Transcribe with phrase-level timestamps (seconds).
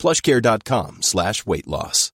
[0.00, 2.10] plushcare.com slash weight loss.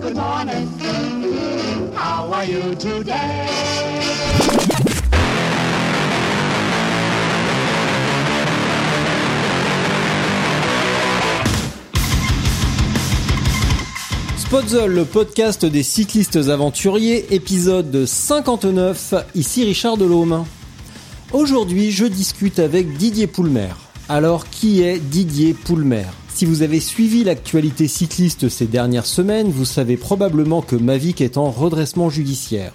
[0.00, 1.92] Good morning.
[1.94, 3.57] How are you today?
[14.50, 20.46] Podzol, le podcast des cyclistes aventuriers, épisode 59, ici Richard Delhomme.
[21.34, 23.68] Aujourd'hui, je discute avec Didier Poulmer.
[24.08, 26.06] Alors, qui est Didier Poulmer?
[26.30, 31.36] Si vous avez suivi l'actualité cycliste ces dernières semaines, vous savez probablement que Mavic est
[31.36, 32.72] en redressement judiciaire.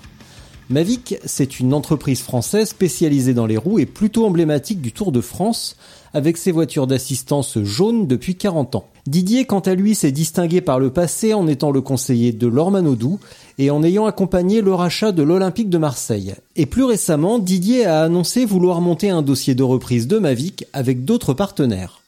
[0.69, 5.21] Mavic, c'est une entreprise française spécialisée dans les roues et plutôt emblématique du Tour de
[5.21, 5.75] France,
[6.13, 8.92] avec ses voitures d'assistance jaunes depuis 40 ans.
[9.05, 13.19] Didier, quant à lui, s'est distingué par le passé en étant le conseiller de Lormanodou
[13.57, 16.35] et en ayant accompagné le rachat de l'Olympique de Marseille.
[16.55, 21.03] Et plus récemment, Didier a annoncé vouloir monter un dossier de reprise de Mavic avec
[21.03, 22.01] d'autres partenaires.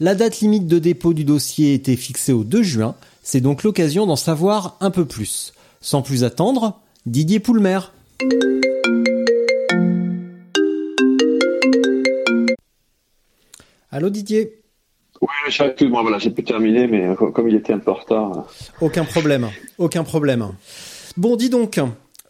[0.00, 4.06] La date limite de dépôt du dossier était fixée au 2 juin, c'est donc l'occasion
[4.06, 5.52] d'en savoir un peu plus.
[5.82, 7.80] Sans plus attendre, Didier Poulmer.
[13.92, 14.59] Allô Didier
[15.20, 18.38] oui, excuse-moi, voilà, j'ai pu terminer, mais euh, comme il était un peu en retard.
[18.38, 18.86] Euh.
[18.86, 20.48] Aucun problème, aucun problème.
[21.16, 21.78] Bon, dis donc,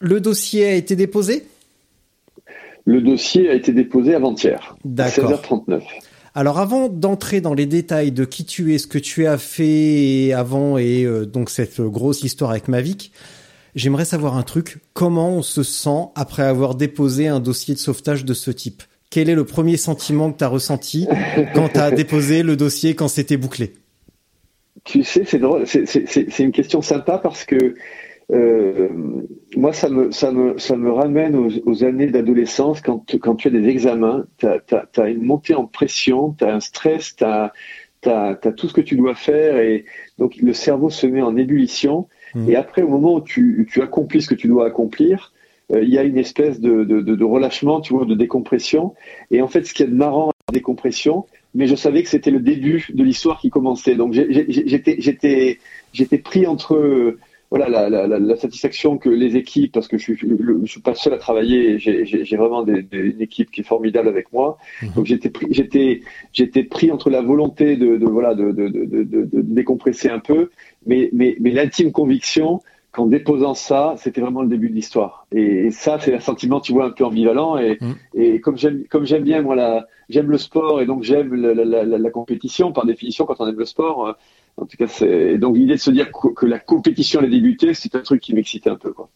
[0.00, 1.46] le dossier a été déposé?
[2.84, 5.82] Le dossier a été déposé avant-hier, à 16h39.
[6.34, 10.32] Alors avant d'entrer dans les détails de qui tu es, ce que tu as fait
[10.32, 13.12] avant et euh, donc cette grosse histoire avec Mavic,
[13.74, 14.78] j'aimerais savoir un truc.
[14.94, 18.82] Comment on se sent après avoir déposé un dossier de sauvetage de ce type?
[19.10, 21.08] Quel est le premier sentiment que tu as ressenti
[21.54, 23.72] quand tu as déposé le dossier, quand c'était bouclé?
[24.84, 27.74] Tu sais, c'est drôle, c'est une question sympa parce que
[28.32, 28.88] euh,
[29.56, 33.50] moi, ça me, ça me, ça me ramène aux, années d'adolescence quand, quand tu as
[33.50, 37.52] des examens, tu as, une montée en pression, tu as un stress, tu as,
[38.06, 39.84] as, tout ce que tu dois faire et
[40.18, 42.08] donc le cerveau se met en ébullition.
[42.34, 42.50] Mmh.
[42.50, 45.32] Et après, au moment où tu, tu accomplis ce que tu dois accomplir,
[45.72, 48.94] il y a une espèce de, de, de, relâchement, tu vois, de décompression.
[49.30, 52.40] Et en fait, ce qui est marrant, la décompression, mais je savais que c'était le
[52.40, 53.94] début de l'histoire qui commençait.
[53.94, 55.58] Donc j'étais j'étais
[55.92, 57.16] j'étais pris entre
[57.50, 60.94] voilà la, la, la, satisfaction que les équipes, parce que je suis je suis pas
[60.94, 64.58] seul à travailler, j'ai vraiment des, une équipe qui est formidable avec moi.
[64.82, 64.92] Mhm.
[64.94, 69.02] Donc j'étais pris j'étais j'étais pris entre la volonté de, de voilà de, de, de,
[69.02, 70.50] de, décompresser un peu,
[70.86, 72.60] mais mais mais l'intime conviction
[73.00, 75.26] qu'en déposant ça, c'était vraiment le début de l'histoire.
[75.32, 77.56] Et, ça, c'est un sentiment, tu vois, un peu ambivalent.
[77.56, 77.94] Et, mm.
[78.14, 81.84] et comme j'aime, comme j'aime bien, moi, j'aime le sport et donc j'aime la, la,
[81.84, 82.72] la, la, compétition.
[82.72, 84.12] Par définition, quand on aime le sport, euh,
[84.58, 87.94] en tout cas, c'est donc l'idée de se dire que, la compétition allait débuter, c'est
[87.94, 89.08] un truc qui m'excitait un peu, quoi.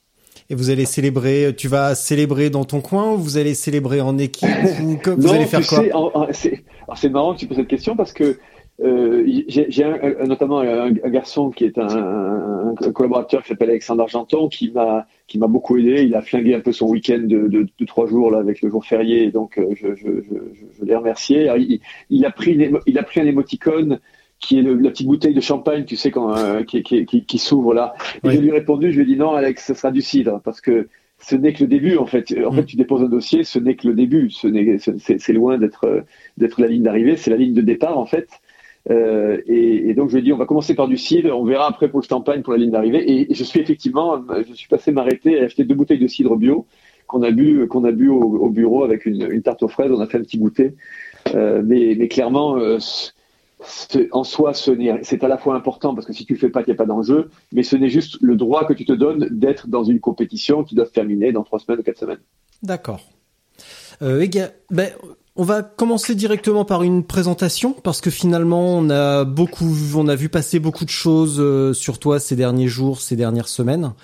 [0.51, 4.19] Et vous allez célébrer, tu vas célébrer dans ton coin ou vous allez célébrer en
[4.19, 4.49] équipe
[4.83, 6.29] ou vous allez faire quoi?
[6.33, 8.39] C'est marrant que tu poses cette question parce que
[8.83, 9.85] euh, j'ai
[10.27, 15.47] notamment un, garçon qui est un, collaborateur qui s'appelle Alexandre Argenton qui m'a qui m'a
[15.47, 16.03] beaucoup aidé.
[16.03, 18.71] Il a flingué un peu son week-end de, de, de, trois jours là avec le
[18.71, 20.35] jour férié, et donc euh, je, je, je,
[20.79, 21.51] je l'ai remercié.
[21.57, 21.81] il,
[22.11, 24.01] il, a pris il a pris un émoticône
[24.41, 27.39] qui est la petite bouteille de champagne, tu sais, quand, euh, qui, qui, qui, qui
[27.39, 27.95] s'ouvre là.
[28.25, 30.41] Et je lui ai répondu, je lui ai dit non, Alex, ce sera du cidre,
[30.45, 32.35] parce que ce n'est que le début en fait.
[32.45, 32.57] En mm.
[32.57, 34.31] fait, tu déposes un dossier, ce n'est que le début.
[34.31, 36.05] Ce n'est, c'est loin d'être
[36.37, 38.29] d'être la ligne d'arrivée, c'est la ligne de départ en fait.
[38.91, 41.67] Euh, et, donc je lui ai dit on va commencer par du cidre, on verra
[41.67, 43.11] après pour le champagne pour la ligne d'arrivée.
[43.11, 46.67] Et, je suis effectivement, je suis passé m'arrêter et acheter deux bouteilles de cidre bio
[47.07, 49.91] qu'on a bu qu'on a bu au, bureau avec une, tarte aux fraises.
[49.91, 50.75] On a fait un petit goûter.
[51.35, 52.79] Euh, mais, mais, clairement, euh,
[54.13, 56.67] en soi, c'est à la fois important parce que si tu le fais pas, il
[56.67, 57.31] n'y a pas d'enjeu.
[57.53, 60.75] Mais ce n'est juste le droit que tu te donnes d'être dans une compétition qui
[60.75, 62.21] doit se terminer dans trois semaines ou quatre semaines.
[62.63, 63.01] D'accord.
[64.03, 64.27] Euh,
[64.71, 64.91] ben,
[65.37, 70.15] on va commencer directement par une présentation parce que finalement on a beaucoup, on a
[70.15, 73.95] vu passer beaucoup de choses euh, sur toi ces derniers jours, ces dernières semaines,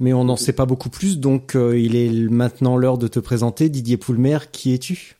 [0.00, 1.18] mais on n'en sait pas beaucoup plus.
[1.18, 4.38] Donc euh, il est maintenant l'heure de te présenter, Didier Poulmer.
[4.50, 5.16] Qui es-tu?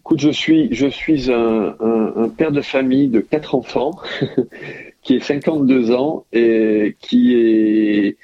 [0.00, 3.98] Écoute, je suis, je suis un, un, père de famille de quatre enfants
[5.02, 8.16] qui est 52 ans et qui est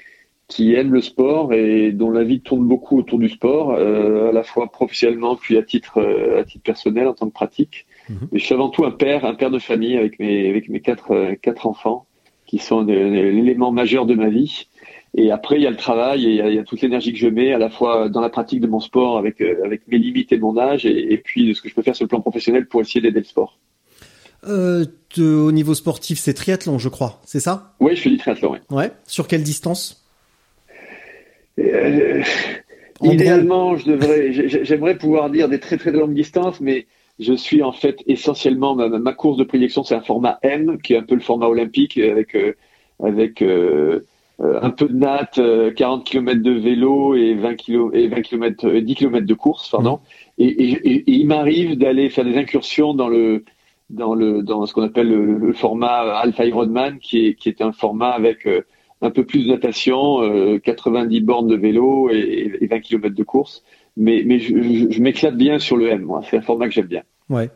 [0.54, 4.32] qui aime le sport et dont la vie tourne beaucoup autour du sport, euh, à
[4.32, 7.86] la fois professionnellement puis à titre euh, à titre personnel en tant que pratique.
[8.08, 8.28] Mhm.
[8.32, 10.80] Mais je suis avant tout un père, un père de famille avec mes avec mes
[10.80, 12.06] quatre euh, quatre enfants
[12.46, 14.66] qui sont l'élément majeur de ma vie.
[15.14, 16.80] Et après, il y a le travail et il y a, il y a toute
[16.80, 19.86] l'énergie que je mets à la fois dans la pratique de mon sport avec avec
[19.88, 22.04] mes limites et mon âge et, et puis de ce que je peux faire sur
[22.04, 23.58] le plan professionnel pour essayer d'aider le sport.
[24.44, 24.84] Euh,
[25.14, 27.74] te- au niveau sportif, c'est triathlon, je crois, c'est ça?
[27.78, 28.50] Oui, je fais du triathlon.
[28.52, 28.60] Ouais.
[28.70, 28.90] Ouais.
[29.06, 30.01] Sur quelle distance?
[31.58, 32.22] Euh,
[33.02, 36.86] idéalement, je devrais, j'ai- j'aimerais pouvoir dire des très très longues distances, mais
[37.18, 40.94] je suis en fait essentiellement ma, ma course de prédilection, c'est un format M, qui
[40.94, 42.54] est un peu le format olympique avec euh,
[43.02, 44.00] avec euh,
[44.38, 48.70] un peu de natte, euh, 40 km de vélo et 20 km et 20 km,
[48.80, 50.00] 10 km de course, pardon.
[50.38, 53.44] Et, et, et- et il m'arrive d'aller faire des incursions dans le
[53.90, 57.60] dans le dans ce qu'on appelle le, le format Alpha Ironman, qui est qui est
[57.62, 58.46] un format avec
[59.02, 63.22] un peu plus de natation, euh, 90 bornes de vélo et, et 20 km de
[63.24, 63.62] course.
[63.96, 66.22] Mais, mais je, je- je m'éclate bien sur le M, moi.
[66.30, 67.02] C'est un format que j'aime bien.
[67.28, 67.50] Ouais.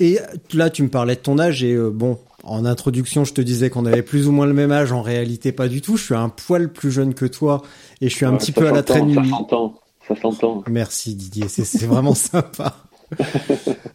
[0.00, 0.18] Et
[0.52, 3.70] là, tu me parlais de ton âge et euh, bon, en introduction, je te disais
[3.70, 4.92] qu'on avait plus ou moins le même âge.
[4.92, 5.96] En réalité, pas du tout.
[5.96, 7.60] Je suis un poil plus jeune que toi
[8.00, 9.12] et je suis un Ouais, petit peu à la traîne.
[9.14, 9.74] Ça s'entend.
[10.06, 10.62] Ça s'entend.
[10.70, 12.76] Merci Didier, c'est c'est vraiment sympa.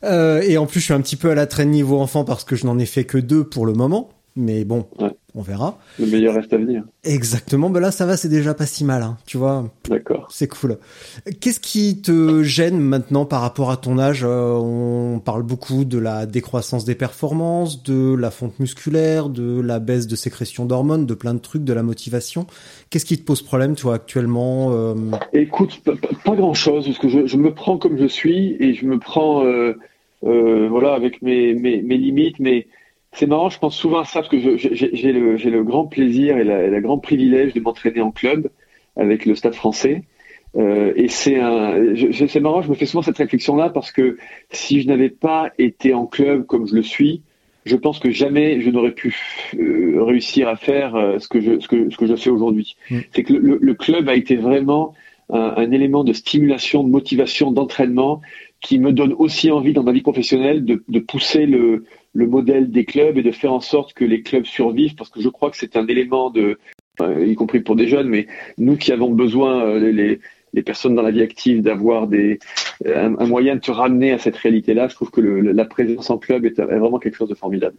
[0.04, 2.44] Euh, et en plus, je suis un petit peu à la traîne niveau enfant parce
[2.44, 4.10] que je n'en ai fait que deux pour le moment.
[4.36, 5.10] Mais bon, Ouais.
[5.36, 5.78] on verra.
[6.00, 6.84] Le meilleur reste à venir.
[7.04, 7.70] Exactement.
[7.70, 9.02] Ben là, ça va, c'est déjà pas si mal.
[9.04, 10.28] hein, tu vois, D'accord.
[10.32, 10.78] c'est cool.
[11.42, 14.24] Qu'est-ce qui te gêne maintenant par rapport à ton âge?
[14.24, 19.80] Euh, On parle beaucoup de la décroissance des performances, de la fonte musculaire, de la
[19.80, 22.46] baisse de sécrétion d'hormones, de plein de trucs, de la motivation.
[22.90, 24.94] Qu'est-ce qui te pose problème, toi, actuellement euh,
[25.34, 25.82] Écoute,
[26.24, 29.44] pas, grand-chose, parce que je, je me prends comme je suis et je me prends,
[29.46, 29.74] euh,
[30.22, 32.40] voilà, avec mes, mes, mes limites.
[32.40, 32.68] Mais
[33.12, 36.68] c'est marrant, je pense souvent à ça parce que j'ai le, grand plaisir et la-
[36.68, 38.50] le grand privilège de m'entraîner en club
[38.96, 40.04] avec le Stade Français.
[40.58, 41.76] Euh, et c'est un,
[42.42, 44.18] marrant, je me fais souvent cette réflexion-là parce que
[44.52, 47.22] si je n'avais pas été en club comme je le suis,
[47.66, 49.16] je pense que jamais je n'aurais pu
[49.60, 52.78] euh, réussir à faire euh, ce que je, ce que, ce que je fais aujourd'hui.
[52.90, 53.00] Mm.
[53.14, 54.94] C'est que le, le- le club a été vraiment
[55.30, 58.22] un, un élément de stimulation, de motivation, d'entraînement
[58.62, 62.72] qui me donne aussi envie dans ma vie professionnelle de, de pousser le, le modèle
[62.72, 65.52] des clubs et de faire en sorte que les clubs survivent parce que je crois
[65.52, 66.58] que c'est un élément de,
[67.02, 68.28] euh, y compris pour des jeunes, mais
[68.58, 70.20] nous qui avons besoin, euh, les,
[70.54, 72.40] les, personnes dans la vie active, d'avoir des,
[72.86, 76.10] un, un moyen de te ramener à cette réalité-là, je trouve que le, la présence
[76.10, 77.78] en club est, est vraiment quelque chose de formidable.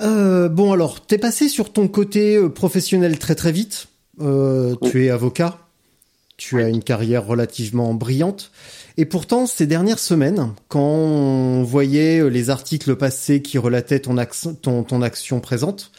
[0.00, 3.88] Euh, bon alors, t'es passé sur ton côté euh, professionnel très très vite.
[4.20, 4.90] Euh, Oui.
[4.90, 5.58] Tu es avocat.
[6.38, 8.52] Tu as une carrière relativement brillante.
[8.96, 14.16] Et pourtant, ces dernières semaines, quand on voyait euh, les articles passés qui relataient ton,
[14.16, 15.90] action- ton, ton action présente,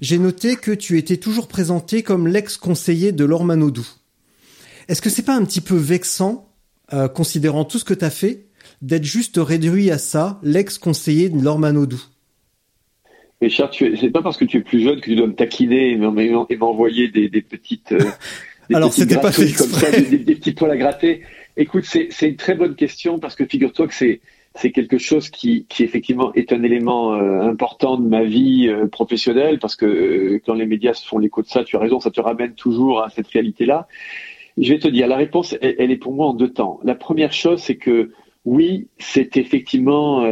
[0.00, 3.86] j'ai noté que tu étais toujours présenté comme l'ex-conseiller de Laure Manodou.
[4.88, 6.48] Est-ce que c'est pas un petit peu vexant,
[6.94, 8.46] euh, considérant tout ce que t'as fait,
[8.80, 12.02] d'être juste réduit à ça, l'ex-conseiller de Laure Manodou?
[13.42, 15.34] Mais tu es- c'est pas parce que tu es plus jeune que tu dois me
[15.34, 17.92] taquiner et m'envoyer des, des petites.
[17.92, 17.98] euh,
[18.72, 21.22] des Alors, c'était pas fait comme ça, des, des- des petits poils à gratter.
[21.56, 24.20] Écoute, c'est une très bonne question parce que figure-toi que c'est
[24.54, 28.86] c'est quelque chose qui, qui effectivement est un élément euh, important de ma vie euh,
[28.86, 32.00] professionnelle parce que euh, quand les médias se font l'écho de ça, tu as raison,
[32.00, 33.88] ça te ramène toujours à cette réalité-là.
[34.58, 36.80] Je vais te dire, la réponse, elle, elle est pour moi en deux temps.
[36.84, 38.10] La première chose, c'est que
[38.44, 40.22] oui, c'est effectivement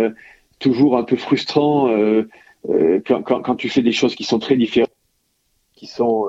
[0.58, 1.88] toujours un peu frustrant
[3.06, 4.90] quand, quand, quand tu fais des choses qui sont très différentes,
[5.74, 6.26] qui sont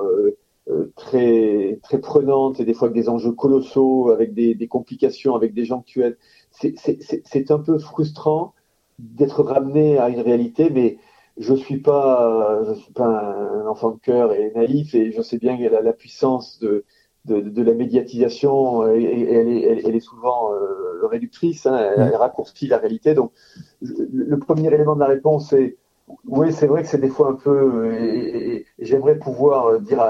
[0.96, 5.54] très très prenantes et des fois avec des enjeux colossaux, avec des, des complications, avec
[5.54, 6.18] des gens que tu aides.
[6.50, 8.54] C'est- un peu frustrant
[8.98, 10.98] d'être ramené à une réalité, mais
[11.38, 15.38] je suis pas je suis pas un enfant de cœur et naïf et je sais
[15.38, 16.84] bien la, la puissance de
[17.24, 21.76] de, de la médiatisation et, et elle, est, elle, elle est souvent euh, réductrice, hein,
[21.78, 23.14] elle, elle raccourcit la réalité.
[23.14, 23.32] Donc
[23.80, 25.76] le premier élément de la réponse c'est
[26.24, 27.50] oui, c'est vrai que c'est des fois un peu.
[27.50, 30.00] euh, j'aimerais pouvoir euh, dire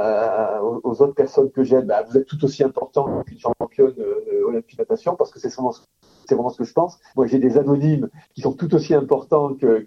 [0.82, 4.78] aux autres personnes que j'aide, bah, vous êtes tout aussi important qu'une championne euh, olympique
[4.78, 5.72] natation, parce que c'est vraiment,
[6.50, 6.98] ce que je pense.
[7.16, 9.84] Moi, j'ai des anonymes qui sont tout aussi importants que,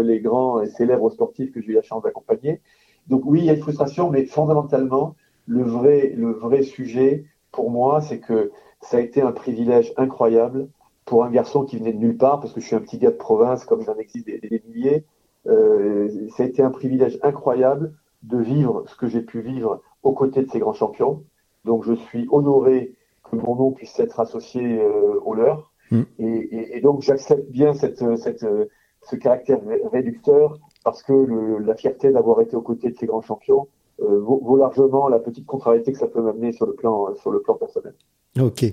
[0.00, 2.60] les grands et célèbres sportifs que j'ai eu la chance d'accompagner.
[3.08, 8.20] Donc oui, il y a une frustration, mais fondamentalement, le vrai, sujet pour moi, c'est
[8.20, 10.68] que ça a été un privilège incroyable
[11.04, 13.10] pour un garçon qui venait de nulle part, parce que je suis un petit gars
[13.10, 15.04] de province, comme il en existe des milliers.
[15.46, 20.12] Euh, ça a été un privilège incroyable de vivre ce que j'ai pu vivre aux
[20.12, 21.24] côtés de ces grands champions.
[21.64, 22.94] Donc je suis honoré
[23.28, 25.72] que mon nom puisse être associé euh, au leur.
[25.90, 26.02] Mm.
[26.18, 28.46] Et, et, et donc j'accepte bien cette, cette,
[29.02, 33.06] ce caractère ré- réducteur parce que le, la fierté d'avoir été aux côtés de ces
[33.06, 33.68] grands champions
[33.98, 37.40] vaut, vaut, largement la petite contrariété que ça peut m'amener sur le plan sur le
[37.40, 37.94] plan personnel.
[38.40, 38.64] Ok.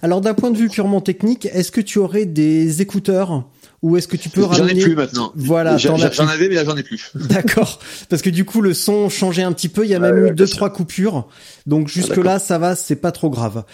[0.00, 3.44] Alors d'un point de vue purement technique, est-ce que tu aurais des écouteurs?
[3.82, 5.32] Ou est-ce que tu peux ramener J'en ai plus maintenant.
[5.36, 7.10] Voilà, j'en avais mais là j'en ai plus.
[7.14, 7.78] D'accord.
[8.08, 10.30] Parce que du coup le son changeait un petit peu, il y a même eu
[10.32, 11.28] deux trois coupures.
[11.66, 13.64] Donc jusque là ça va, c'est pas trop grave.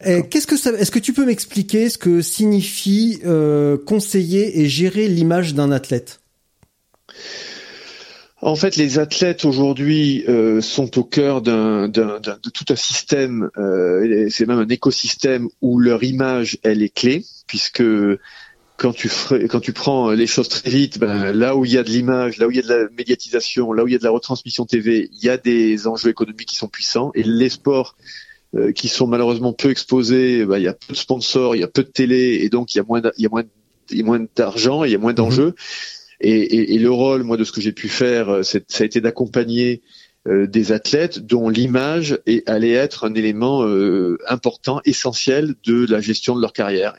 [0.00, 5.08] Qu'est-ce que ça Est-ce que tu peux m'expliquer ce que signifie euh, conseiller et gérer
[5.08, 6.20] l'image d'un athlète?
[8.44, 13.48] En fait, les athlètes aujourd'hui euh, sont au cœur d'un, d'un, de tout un système,
[13.56, 17.82] euh, c'est même un écosystème où leur image, elle est clé, puisque
[18.84, 19.10] quand tu,
[19.48, 22.36] quand tu prends les choses très vite, ben, là où il y a de l'image,
[22.36, 24.10] là où il y a de la médiatisation, là où il y a de la
[24.10, 27.10] retransmission TV, il y a des enjeux économiques qui sont puissants.
[27.14, 27.96] Et les sports
[28.54, 31.64] euh, qui sont malheureusement peu exposés, ben, il y a peu de sponsors, il y
[31.64, 33.44] a peu de télé, et donc il y a moins, il y a moins,
[33.90, 35.48] il y a moins d'argent, il y a moins d'enjeux.
[35.48, 36.20] Mmh.
[36.20, 38.84] Et, et, et, le rôle, moi, de ce que j'ai pu faire, euh, ça a
[38.84, 45.86] été d'accompagner euh, des athlètes dont l'image allait être un élément euh, important, essentiel de
[45.86, 46.96] la gestion de leur carrière.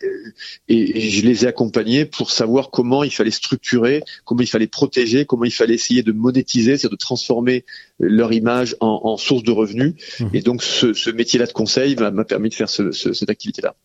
[0.67, 4.67] Et, et, je les ai accompagnés pour savoir comment il fallait structurer, comment il fallait
[4.67, 7.65] protéger, comment il fallait essayer de monétiser, c'est-à-dire de transformer
[7.99, 9.95] leur image en, en source de revenus.
[10.19, 10.25] Mmh.
[10.33, 13.75] Et donc, ce, ce métier-là de conseil m'a permis de faire ce, ce, cette activité-là.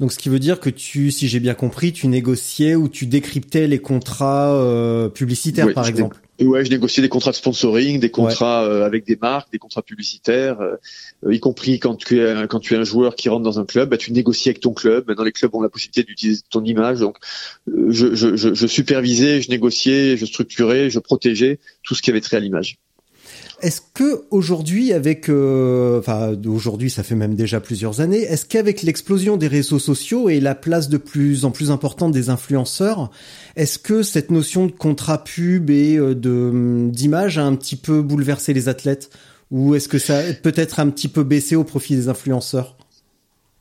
[0.00, 3.06] Donc ce qui veut dire que tu, si j'ai bien compris, tu négociais ou tu
[3.06, 6.16] décryptais les contrats euh, publicitaires, par exemple.
[6.40, 9.82] Ouais, je négociais des contrats de sponsoring, des contrats euh, avec des marques, des contrats
[9.82, 10.76] publicitaires, euh,
[11.32, 13.90] y compris quand tu es quand tu es un joueur qui rentre dans un club,
[13.90, 15.06] bah, tu négocies avec ton club.
[15.06, 17.18] Maintenant, les clubs ont la possibilité d'utiliser ton image, donc
[17.66, 22.20] je, je, je, je supervisais, je négociais, je structurais, je protégeais tout ce qui avait
[22.20, 22.78] trait à l'image.
[23.60, 28.82] Est-ce que aujourd'hui, avec, euh, enfin aujourd'hui, ça fait même déjà plusieurs années, est-ce qu'avec
[28.82, 33.10] l'explosion des réseaux sociaux et la place de plus en plus importante des influenceurs,
[33.56, 37.76] est-ce que cette notion de contrat pub et euh, de hum, d'image a un petit
[37.76, 39.10] peu bouleversé les athlètes,
[39.50, 42.76] ou est-ce que ça peut-être un petit peu baissé au profit des influenceurs?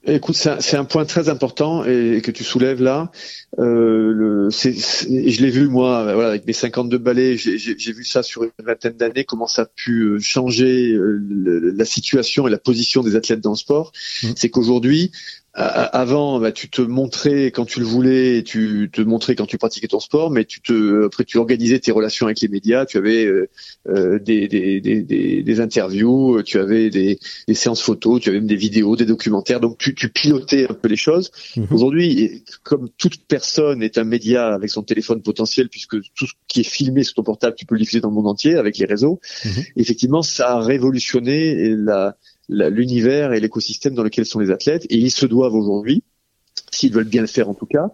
[0.06, 3.10] Écoute, c'est un, point très important et, que tu soulèves là.
[3.58, 8.44] Euh, le, je l'ai vu moi, voilà, avec mes 52 balais, j'ai vu ça sur
[8.44, 13.02] une vingtaine d'années, comment ça a pu euh, changer euh, la situation et la position
[13.02, 13.94] des athlètes dans le sport.
[14.24, 14.32] Mmh.
[14.36, 15.12] C'est qu'aujourd'hui,
[15.56, 19.88] avant, bah, tu te montrais quand tu le voulais, tu te montrais quand tu pratiquais
[19.88, 23.26] ton sport, mais tu te, après tu organisais tes relations avec les médias, tu avais
[23.26, 23.48] euh,
[23.88, 28.48] euh des, des, des, des, interviews, tu avais des, des, séances photos, tu avais même
[28.48, 31.30] des vidéos, des documentaires, donc tu, tu pilotais un peu les choses.
[31.56, 31.68] Mhm.
[31.70, 36.62] Aujourd'hui, comme toute personne est un média avec son téléphone potentiel, puisque tout ce qui
[36.62, 38.86] est filmé sur ton portable, tu peux le diffuser dans le monde entier avec les
[38.86, 39.52] réseaux, mhm.
[39.78, 42.18] effectivement, ça a révolutionné la
[42.50, 44.86] l'univers et l'écosystème dans lequel sont les athlètes.
[44.90, 46.04] Et ils se doivent aujourd'hui,
[46.72, 47.90] s'ils veulent bien le faire en tout cas,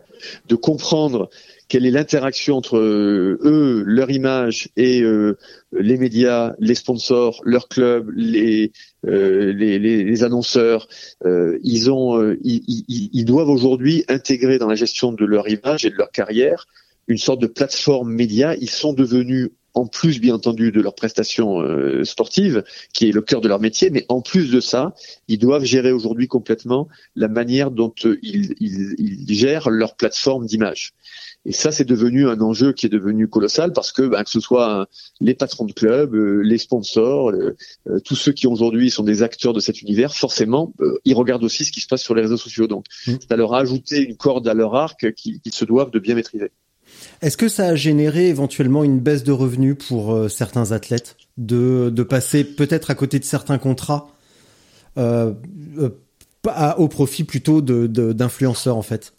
[0.48, 1.30] de comprendre
[1.68, 5.38] quelle est l'interaction entre euh, eux, leur image et euh,
[5.72, 8.72] les médias, les sponsors, leurs clubs, les,
[9.06, 10.88] euh, les, les, les, annonceurs.
[11.24, 15.92] ils ont, ils, ils, ils doivent aujourd'hui intégrer dans la gestion de leur image et
[15.92, 16.66] de leur carrière
[17.08, 18.56] une sorte de plateforme média.
[18.56, 23.22] Ils sont devenus en plus bien entendu de leurs prestations euh, sportives, qui est le
[23.22, 24.94] cœur de leur métier, mais en plus de ça,
[25.28, 30.46] ils doivent gérer aujourd'hui complètement la manière dont euh, ils, ils, ils, gèrent leur plateforme
[30.46, 30.94] d'image.
[31.46, 34.40] Et ça, c'est devenu un enjeu qui est devenu colossal parce que, ben, que ce
[34.40, 34.88] soit
[35.22, 37.32] les patrons de clubs, euh, les sponsors,
[38.04, 40.74] tous ceux qui aujourd'hui sont des acteurs de cet univers, forcément,
[41.06, 42.68] ils regardent aussi ce qui se passe sur les réseaux sociaux.
[42.68, 43.14] Donc, mmh.
[43.30, 46.52] ça leur a ajouté une corde à leur arc qu'ils se doivent de bien maîtriser.
[47.22, 51.90] Est-ce que ça a généré éventuellement une baisse de revenus pour euh, certains athlètes de,
[51.94, 54.08] de passer peut-être à côté de certains contrats
[54.98, 55.34] euh,
[55.78, 55.90] euh
[56.78, 59.14] au profit plutôt d'influenceurs de, en fait?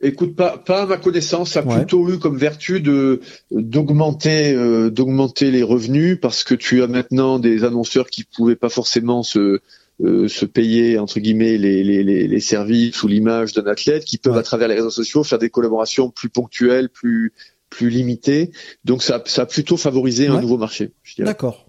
[0.00, 4.88] Écoute, pas, pas à ma connaissance, ça a plutôt eu comme vertu de d'augmenter euh,
[4.90, 9.60] d'augmenter les revenus parce que tu as maintenant des annonceurs qui pouvaient pas forcément se
[10.04, 14.36] euh, se payer entre guillemets les, les, les services ou l'image d'un athlète, qui peuvent
[14.36, 17.32] à travers les réseaux sociaux faire des collaborations plus ponctuelles, plus
[17.70, 18.52] plus limitées.
[18.84, 20.92] Donc ça, ça a plutôt favorisé un nouveau marché.
[21.18, 21.66] D'accord.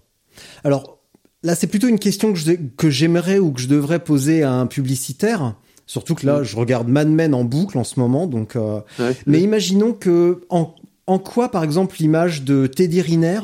[0.62, 0.98] Alors
[1.42, 2.38] là, c'est plutôt une question que
[2.76, 5.54] que j'aimerais ou que je devrais poser à un publicitaire.
[5.86, 8.56] Surtout que là, je regarde Mad Men en boucle en ce moment, donc.
[8.56, 8.80] Euh...
[9.26, 10.74] mais imaginons que en,
[11.06, 13.40] en quoi, par exemple, l'image de Teddy Riner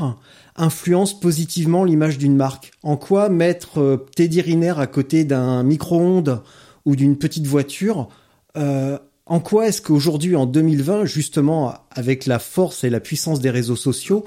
[0.57, 2.73] influence positivement l'image d'une marque.
[2.83, 6.43] En quoi mettre euh, Teddy Riner à côté d'un micro-ondes
[6.85, 8.09] ou d'une petite voiture
[8.57, 13.51] euh, En quoi est-ce qu'aujourd'hui, en 2020, justement, avec la force et la puissance des
[13.51, 14.25] réseaux sociaux,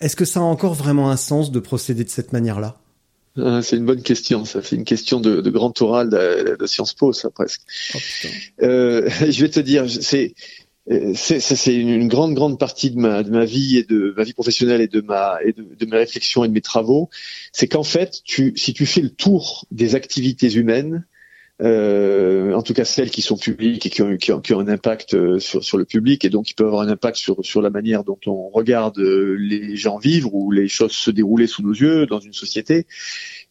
[0.00, 2.76] est-ce que ça a encore vraiment un sens de procéder de cette manière-là?
[3.36, 4.60] Ah, c'est une bonne question, ça.
[4.60, 7.62] Fait une question de, de grand oral de, de, Sciences Po, ça presque.
[7.94, 7.98] Oh,
[8.62, 10.34] euh, je vais te dire, c'est
[11.14, 14.80] c'est une grande grande partie de ma, de ma vie et de ma vie professionnelle
[14.80, 17.08] et de ma et de, de mes réflexions et de mes travaux,
[17.52, 21.04] c'est qu'en fait, tu, si tu fais le tour des activités humaines,
[21.62, 24.60] euh, en tout cas celles qui sont publiques et qui ont, qui ont, qui ont
[24.60, 27.44] un impact euh, sur, sur, le public et donc qui peuvent avoir un impact sur,
[27.44, 31.46] sur la manière dont on regarde euh, les gens vivre ou les choses se dérouler
[31.46, 32.86] sous nos yeux dans une société.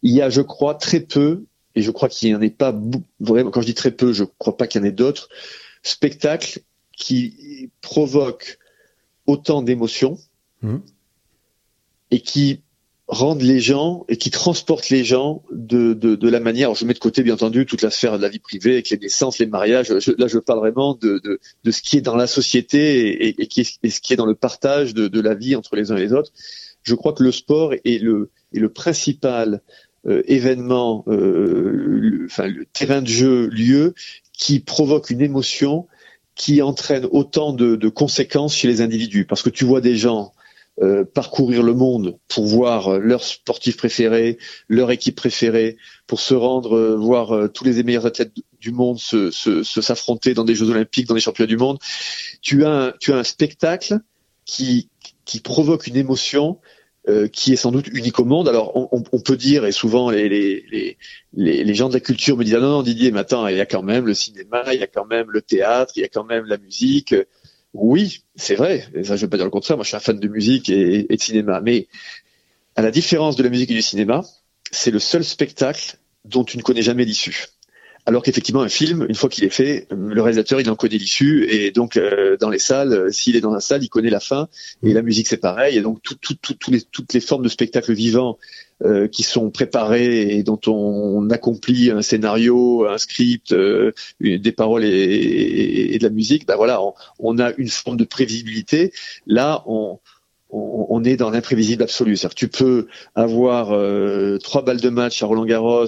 [0.01, 2.75] Il y a, je crois, très peu, et je crois qu'il n'y en ait pas
[3.19, 5.29] vraiment, quand je dis très peu, je crois pas qu'il y en ait d'autres,
[5.83, 6.61] spectacles
[6.99, 8.59] qui provoquent
[9.25, 10.19] autant d'émotions
[10.61, 10.77] mmh.
[12.11, 12.61] et qui
[13.07, 16.75] rendent les gens et qui transportent les gens de, de, de, la manière.
[16.75, 18.99] je mets de côté bien entendu toute la sphère de la vie privée avec les
[18.99, 19.89] naissances, les mariages.
[19.89, 23.47] là, je parle vraiment de, de, de, ce qui est dans la société et, et,
[23.47, 25.91] qui est, et ce qui est dans le partage de, de, la vie entre les
[25.91, 26.31] uns et les autres.
[26.83, 29.61] Je crois que le sport est le, est le principal
[30.05, 33.95] euh, événement, euh, le, enfin le terrain de jeu, lieu
[34.33, 35.87] qui provoque une émotion
[36.39, 39.25] qui entraîne autant de, de conséquences chez les individus.
[39.25, 40.31] Parce que tu vois des gens
[40.81, 44.37] euh, parcourir le monde pour voir euh, leurs sportifs préférés,
[44.69, 45.75] leur équipe préférée,
[46.07, 48.31] pour se rendre euh, voir tous les meilleurs athlètes
[48.61, 51.77] du monde se, se, s'affronter dans des Jeux Olympiques, dans des championnats du monde.
[52.41, 53.99] Tu as un, tu as un spectacle
[54.45, 54.87] qui,
[55.25, 56.59] qui provoque une émotion
[57.31, 58.47] qui est sans doute unique au monde.
[58.47, 60.97] Alors on, on peut dire, et souvent les, les,
[61.33, 63.57] les, les, gens de la culture me disent ah non, non Didier, mais attends, il
[63.57, 66.05] y a quand même le cinéma, il y a quand même le théâtre, il y
[66.05, 67.15] a quand même la musique.
[67.73, 68.87] Oui, c'est vrai.
[68.95, 69.77] Et ça, je ne veux pas dire le contraire.
[69.77, 71.61] Moi, je suis un fan de musique et, de cinéma.
[71.61, 71.87] Mais
[72.75, 74.23] à la différence de la musique et du cinéma,
[74.71, 77.45] c'est le seul spectacle dont tu ne connais jamais l'issue.
[78.09, 81.47] Alors qu'effectivement, un film, une fois qu'il est fait, le réalisateur, il en connaît l'issue.
[81.47, 84.19] Et donc, euh, dans les salles, euh, s'il est dans la salle, il connaît la
[84.19, 84.47] fin.
[84.81, 85.77] Et la musique, c'est pareil.
[85.77, 85.99] Et donc,
[86.69, 88.39] les, toutes les formes de spectacle vivant
[88.83, 94.85] euh, qui sont préparés et dont on, accomplit un scénario, un script, euh, des paroles
[94.85, 96.81] et, de la musique, ben voilà,
[97.19, 98.91] on, a une forme de prévisibilité.
[99.27, 99.99] Là, on,
[100.51, 102.17] on, est dans l'imprévisible absolu.
[102.17, 105.85] C'est-à-dire tu peux avoir euh, trois balles de match à Roland Garros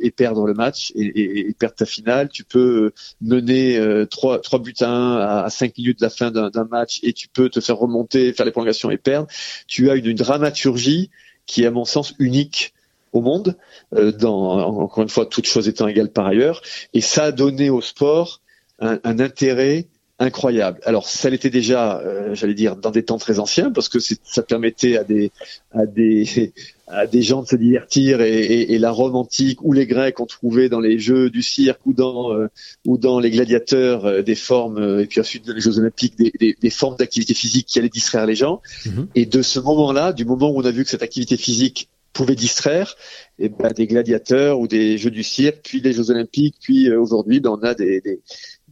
[0.00, 2.28] et perdre le match et, perdre ta finale.
[2.28, 3.78] Tu peux mener
[4.10, 7.48] trois, buts à un à, cinq minutes de la fin d'un match et tu peux
[7.48, 9.28] te faire remonter, faire les prolongations et perdre.
[9.66, 11.10] Tu as une dramaturgie
[11.46, 12.74] qui est à mon sens unique
[13.12, 13.56] au monde,
[13.94, 16.62] euh, dans, encore une fois, toutes choses étant égales par ailleurs,
[16.94, 18.42] et ça a donné au sport
[18.80, 20.80] un intérêt incroyable.
[20.84, 24.42] Alors ça l'était déjà, euh, j'allais dire, dans des temps très anciens, parce que ça
[24.42, 25.30] permettait à des,
[25.70, 26.52] à des,
[26.88, 30.18] à des gens de se divertir et, et, et, la Rome antique ou les Grecs
[30.18, 32.48] ont trouvé dans les jeux du cirque ou dans euh,
[32.84, 36.32] ou dans les gladiateurs euh, des formes et puis ensuite dans les Jeux olympiques des,
[36.38, 38.60] des, des formes d'activité physique qui allaient distraire les gens.
[38.86, 39.08] Mhm.
[39.14, 42.34] Et de ce moment-là, du moment où on a vu que cette activité physique pouvait
[42.34, 42.96] distraire,
[43.38, 46.90] et eh ben, des gladiateurs ou des Jeux du cirque, puis les Jeux olympiques, puis
[46.90, 48.20] aujourd'hui, ben, on a des, des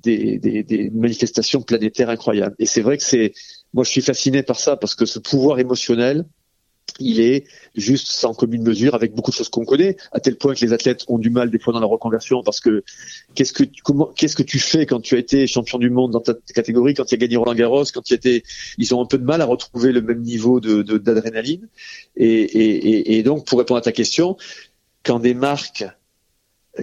[0.06, 2.54] des, manifestations planétaires incroyables.
[2.58, 3.32] Et c'est vrai que c'est,
[3.74, 6.24] moi je suis fasciné par ça parce que ce pouvoir émotionnel,
[7.00, 10.54] il est juste sans commune mesure avec beaucoup de choses qu'on connaît, à tel point
[10.54, 12.84] que les athlètes ont du mal des fois dans la reconversion parce que
[13.34, 16.20] qu'est-ce que comment qu'est-ce que tu fais quand tu as été champion du monde dans
[16.20, 18.44] ta catégorie, quand tu as gagné Roland Garros, quand tu as été,
[18.78, 21.68] ils ont un peu de mal à retrouver le même niveau de d'adrénaline.
[22.16, 24.36] Et, et, et donc pour répondre à ta question,
[25.02, 25.84] quand des marques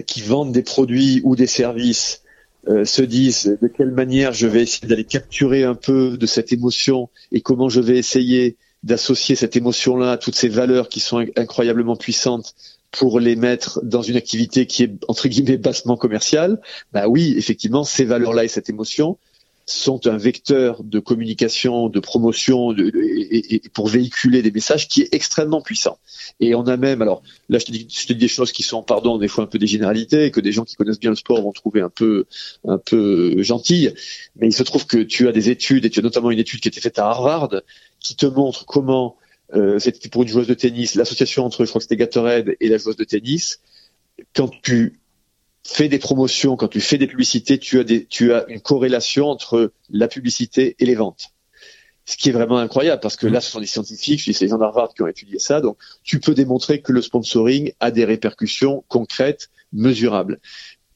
[0.06, 2.23] qui vendent des produits ou des services
[2.68, 6.52] euh, se disent de quelle manière je vais essayer d'aller capturer un peu de cette
[6.52, 11.24] émotion et comment je vais essayer d'associer cette émotion-là à toutes ces valeurs qui sont
[11.36, 12.54] incroyablement puissantes
[12.90, 16.60] pour les mettre dans une activité qui est entre guillemets bassement commerciale,
[16.92, 19.18] bah oui, effectivement, ces valeurs-là et cette émotion,
[19.66, 25.08] sont un vecteur de communication, de promotion, de, et, pour véhiculer des messages qui est
[25.12, 25.98] extrêmement puissant.
[26.40, 28.62] Et on a même, alors là je te dis, je te dis des choses qui
[28.62, 31.10] sont, pardon, des fois un peu des généralités, et que des gens qui connaissent bien
[31.10, 32.26] le sport vont trouver un peu,
[32.66, 33.94] un peu gentilles,
[34.36, 36.60] mais il se trouve que tu as des études, et tu as notamment une étude
[36.60, 37.50] qui a été faite à Harvard,
[38.00, 39.16] qui te montre comment,
[39.54, 42.68] euh, c'était pour une joueuse de tennis, l'association entre, je crois que c'était Gatorade et
[42.68, 43.60] la joueuse de tennis,
[44.34, 45.00] quand tu
[45.66, 47.80] fais des promotions, quand tu fais des publicités, tu
[48.32, 51.28] as, une corrélation entre la publicité et les ventes.
[52.06, 54.58] Ce qui est vraiment incroyable parce que là, ce sont des scientifiques, c'est les gens
[54.58, 58.84] d'Harvard qui ont étudié ça, donc tu peux démontrer que le sponsoring a des répercussions
[58.88, 60.38] concrètes, mesurables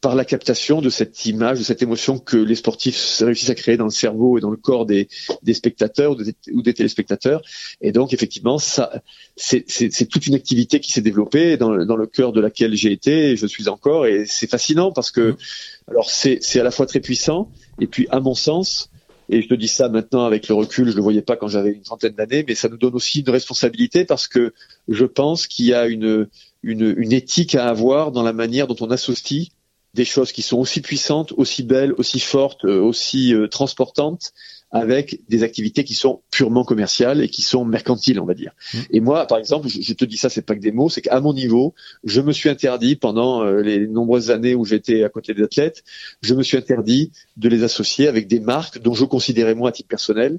[0.00, 3.76] par la captation de cette image, de cette émotion que les sportifs réussissent à créer
[3.76, 5.08] dans le cerveau et dans le corps des,
[5.42, 6.16] des spectateurs
[6.52, 7.42] ou des, téléspectateurs.
[7.80, 9.02] Et donc, effectivement, ça,
[9.36, 13.30] c'est toute une activité qui s'est développée dans, dans, le cœur de laquelle j'ai été
[13.30, 14.06] et je suis encore.
[14.06, 15.36] Et c'est fascinant parce que,
[15.88, 18.90] alors, c'est à la fois très puissant et puis, à mon sens,
[19.28, 21.72] et je te dis ça maintenant avec le recul, je le voyais pas quand j'avais
[21.72, 24.54] une trentaine d'années, mais ça nous donne aussi une responsabilité parce que
[24.88, 26.28] je pense qu'il y a une,
[26.62, 29.48] une, une éthique à avoir dans la manière dont on associe
[29.94, 34.32] des choses qui sont aussi puissantes, aussi belles, aussi fortes, aussi transportantes
[34.70, 38.52] avec des activités qui sont purement commerciales et qui sont mercantiles, on va dire.
[38.74, 38.78] Mmh.
[38.90, 41.20] Et moi, par exemple, je, te dis ça, c'est pas que des mots, c'est qu'à
[41.20, 41.74] mon niveau,
[42.04, 45.84] je me suis interdit pendant euh, les nombreuses années où j'étais à côté des athlètes,
[46.20, 49.72] je me suis interdit de les associer avec des marques dont je considérais moi à
[49.72, 50.38] titre personnel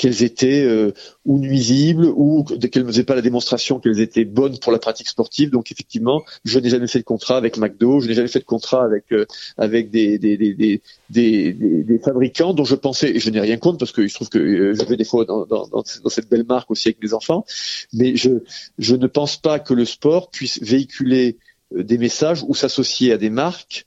[0.00, 0.92] qu'elles étaient euh,
[1.26, 5.08] ou nuisibles ou qu'elles ne faisaient pas la démonstration qu'elles étaient bonnes pour la pratique
[5.08, 5.50] sportive.
[5.50, 8.44] Donc effectivement, je n'ai jamais fait de contrat avec McDo, je n'ai jamais fait de
[8.44, 9.26] contrat avec euh,
[9.58, 13.76] avec des des, des, des, des, fabricants dont je pensais, et je n'ai rien contre
[13.76, 16.88] parce que je trouve que euh, je vais des fois dans, cette belle marque aussi
[16.88, 17.44] avec mes enfants,
[17.92, 18.30] mais je
[18.78, 21.36] je ne pense pas que le sport puisse véhiculer
[21.72, 23.84] des messages ou s'associer à des marques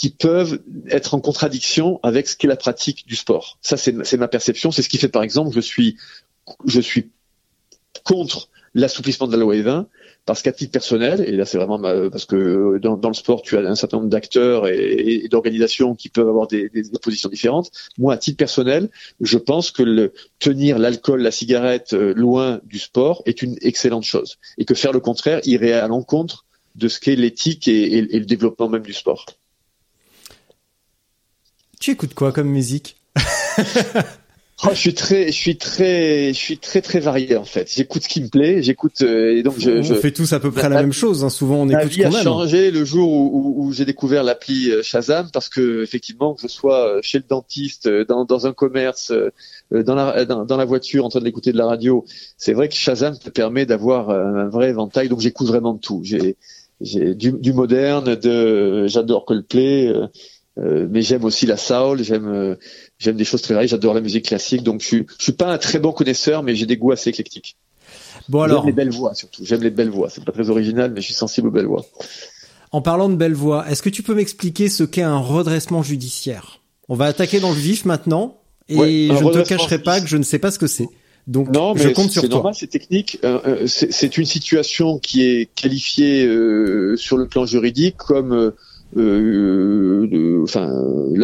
[0.00, 3.58] qui peuvent être en contradiction avec ce qu'est la pratique du sport.
[3.60, 4.70] Ça, c'est ma perception.
[4.70, 5.98] C'est ce qui fait, par exemple, je suis,
[6.64, 7.10] je suis
[8.02, 9.84] contre l'assouplissement de la loi E20
[10.24, 13.58] parce qu'à titre personnel, et là c'est vraiment parce que dans, dans, le sport tu
[13.58, 16.70] as un certain nombre d'acteurs et, d'organisations qui peuvent avoir des,
[17.02, 17.70] positions différentes.
[17.98, 18.88] Moi, à titre personnel,
[19.20, 24.04] je pense que le, tenir l'alcool, la cigarette euh, loin du sport est une excellente
[24.04, 28.24] chose et que faire le contraire irait à l'encontre de ce qu'est l'éthique et le
[28.24, 29.26] développement même du sport.
[31.80, 32.96] Tu écoutes quoi comme musique?
[34.62, 37.72] Oh, je suis très, je suis très, je suis très très varié en fait.
[37.74, 39.70] J'écoute ce qui me plaît, j'écoute euh, et donc je.
[39.70, 41.24] On fait tous à peu près la même chose.
[41.24, 41.30] Hein.
[41.30, 44.82] Souvent, on écoute ce qu'on a changé le jour où, où, j'ai découvert l'appli euh,
[44.82, 49.14] Shazam parce que effectivement, que je sois euh, chez le dentiste, dans, dans un commerce,
[49.70, 52.04] dans la dans, la voiture, en train d'écouter de la radio,
[52.36, 55.08] c'est vrai que Shazam te permet d'avoir un vrai éventail.
[55.08, 56.02] Donc j'écoute vraiment de tout.
[56.04, 56.36] J'ai
[56.80, 59.88] j'ai du, du moderne, de j'adore Coldplay.
[59.88, 60.06] Euh,
[60.60, 62.56] mais j'aime aussi la soul, j'aime euh,
[62.98, 65.50] j'aime des choses très variées, j'adore la musique classique, donc je suis je suis pas
[65.50, 67.56] un très bon connaisseur, mais j'ai des goûts assez éclectiques.
[68.28, 70.10] Bon alors, j'aime les belles voix surtout, j'aime les belles voix.
[70.10, 71.86] C'est pas très original, mais je suis sensible aux belles voix.
[72.72, 76.60] En parlant de belles voix, est-ce que tu peux m'expliquer ce qu'est un redressement judiciaire?
[76.88, 80.16] On va attaquer dans le vif maintenant, et je ne te cacherai pas que je
[80.16, 80.88] ne sais pas ce que c'est.
[81.26, 82.50] Donc, non, mais je compte sur toi.
[82.52, 83.18] C'est technique.
[83.24, 86.28] Euh, c'est une situation qui est qualifiée
[86.96, 88.52] sur le plan juridique comme
[88.96, 90.68] euh, enfin,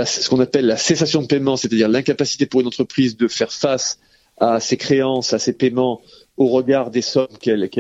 [0.05, 3.99] ce qu'on appelle la cessation de paiement, c'est-à-dire l'incapacité pour une entreprise de faire face
[4.39, 6.01] à ses créances, à ses paiements
[6.37, 7.29] au regard des sommes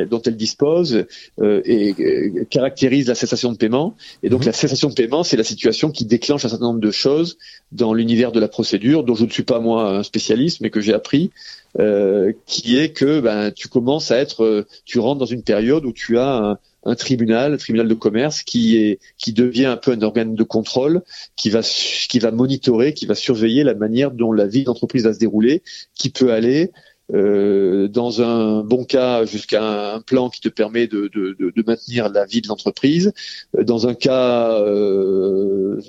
[0.08, 1.04] dont elle dispose
[1.40, 3.94] euh, et euh, caractérise la cessation de paiement.
[4.22, 4.46] Et donc mhm.
[4.46, 7.36] la cessation de paiement, c'est la situation qui déclenche un certain nombre de choses
[7.72, 10.80] dans l'univers de la procédure, dont je ne suis pas moi un spécialiste, mais que
[10.80, 11.30] j'ai appris,
[11.78, 15.92] euh, qui est que ben, tu commences à être, tu rentres dans une période où
[15.92, 19.90] tu as un, un tribunal, un tribunal de commerce qui est qui devient un peu
[19.90, 21.02] un organe de contrôle,
[21.34, 25.12] qui va qui va monitorer, qui va surveiller la manière dont la vie d'entreprise va
[25.12, 25.62] se dérouler,
[25.94, 26.70] qui peut aller
[27.14, 32.08] euh, dans un bon cas jusqu'à un plan qui te permet de, de, de, maintenir
[32.08, 33.12] la vie de l'entreprise.
[33.60, 35.80] Dans un cas euh,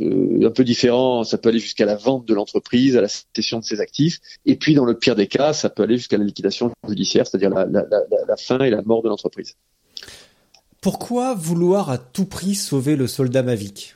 [0.43, 3.63] un peu différent, ça peut aller jusqu'à la vente de l'entreprise, à la cession de
[3.63, 4.19] ses actifs.
[4.45, 7.49] Et puis dans le pire des cas, ça peut aller jusqu'à la liquidation judiciaire, c'est-à-dire
[7.49, 9.56] la, la, la, la fin et la mort de l'entreprise.
[10.82, 13.95] Pourquoi vouloir à tout prix sauver le soldat Mavic?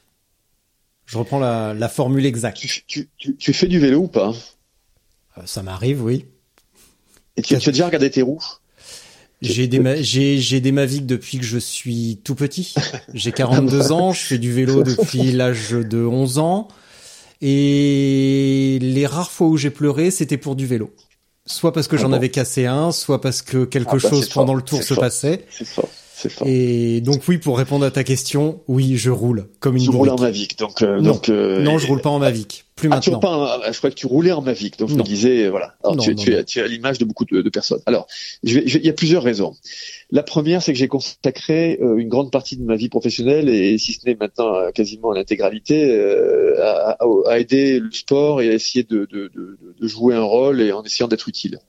[1.06, 2.66] Je reprends la, formule exacte.
[2.88, 4.34] Tu, fais du vélo ou pas?
[5.38, 6.26] Euh, Ça m'arrive, oui.
[7.38, 8.44] Et tu, as déjà regardé tes roues?
[9.42, 12.76] J'ai des, j'ai, des Mavic depuis que je suis tout petit.
[13.16, 16.68] J'ai 42 ans, je fais du vélo depuis l'âge de 11 ans.
[17.42, 20.94] Et les rares fois où j'ai pleuré, c'était pour du vélo.
[21.48, 24.30] Soit parce que j'en ah avais cassé un, soit parce que quelque ah bah, chose
[24.30, 25.48] pendant le tour se passait.
[26.46, 29.84] Et donc oui, pour répondre à ta question, oui, je roule comme une.
[29.84, 32.66] Je roule en Mavic, donc euh, non, donc euh, non, je roule pas en Mavic,
[32.76, 33.20] plus ah, maintenant.
[33.20, 35.76] Pas je crois que tu roulais en Mavic, donc je me disais voilà.
[36.00, 37.82] tu, tu, tu, as l'image de beaucoup de, personnes.
[37.86, 38.08] Alors,
[38.44, 39.56] je vais, il y a plusieurs raisons.
[40.12, 43.78] La première, c'est que j'ai consacré euh, une grande partie de ma vie professionnelle et
[43.78, 45.94] si ce n'est maintenant quasiment l'intégralité
[46.60, 50.24] à, à, à, aider le sport et à essayer de, de, de, de jouer un
[50.24, 51.60] rôle et en essayant d'être utile.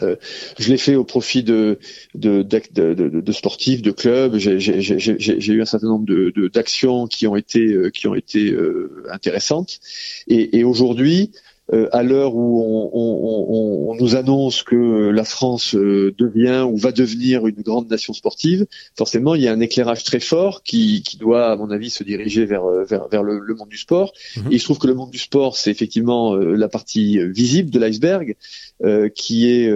[0.00, 0.16] Euh,
[0.58, 1.78] je l'ai fait au profit de,
[2.14, 4.36] de, de, de sportifs, de clubs.
[4.36, 9.80] J'ai eu un certain nombre d'actions qui ont été, euh, qui ont été euh, intéressantes.
[10.28, 11.32] Et, et aujourd'hui,
[11.72, 16.76] euh, à l'heure où on, on, on, nous annonce que la France euh, devient ou
[16.76, 21.02] va devenir une grande nation sportive, forcément il y a un éclairage très fort qui,
[21.02, 24.12] qui doit, à mon avis, se diriger vers, euh, vers, vers le, monde du sport.
[24.36, 24.52] Mhm.
[24.52, 27.78] Et il se trouve que le monde du sport, c'est effectivement la partie visible de
[27.78, 28.36] l'iceberg,
[29.14, 29.70] qui est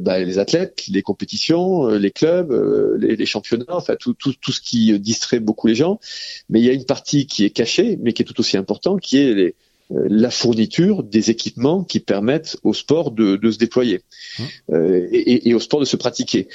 [0.00, 2.50] bah, les athlètes, les compétitions, les clubs,
[2.98, 6.00] les, les, championnats, enfin tout, tout, tout ce qui distrait beaucoup les gens.
[6.48, 9.00] Mais il y a une partie qui est cachée, mais qui est tout aussi importante,
[9.00, 9.52] qui est les euh,
[9.90, 14.00] la fourniture des équipements qui permettent au sport de, se déployer
[14.38, 14.42] mmh.
[14.72, 16.48] euh, et, au sport de se pratiquer.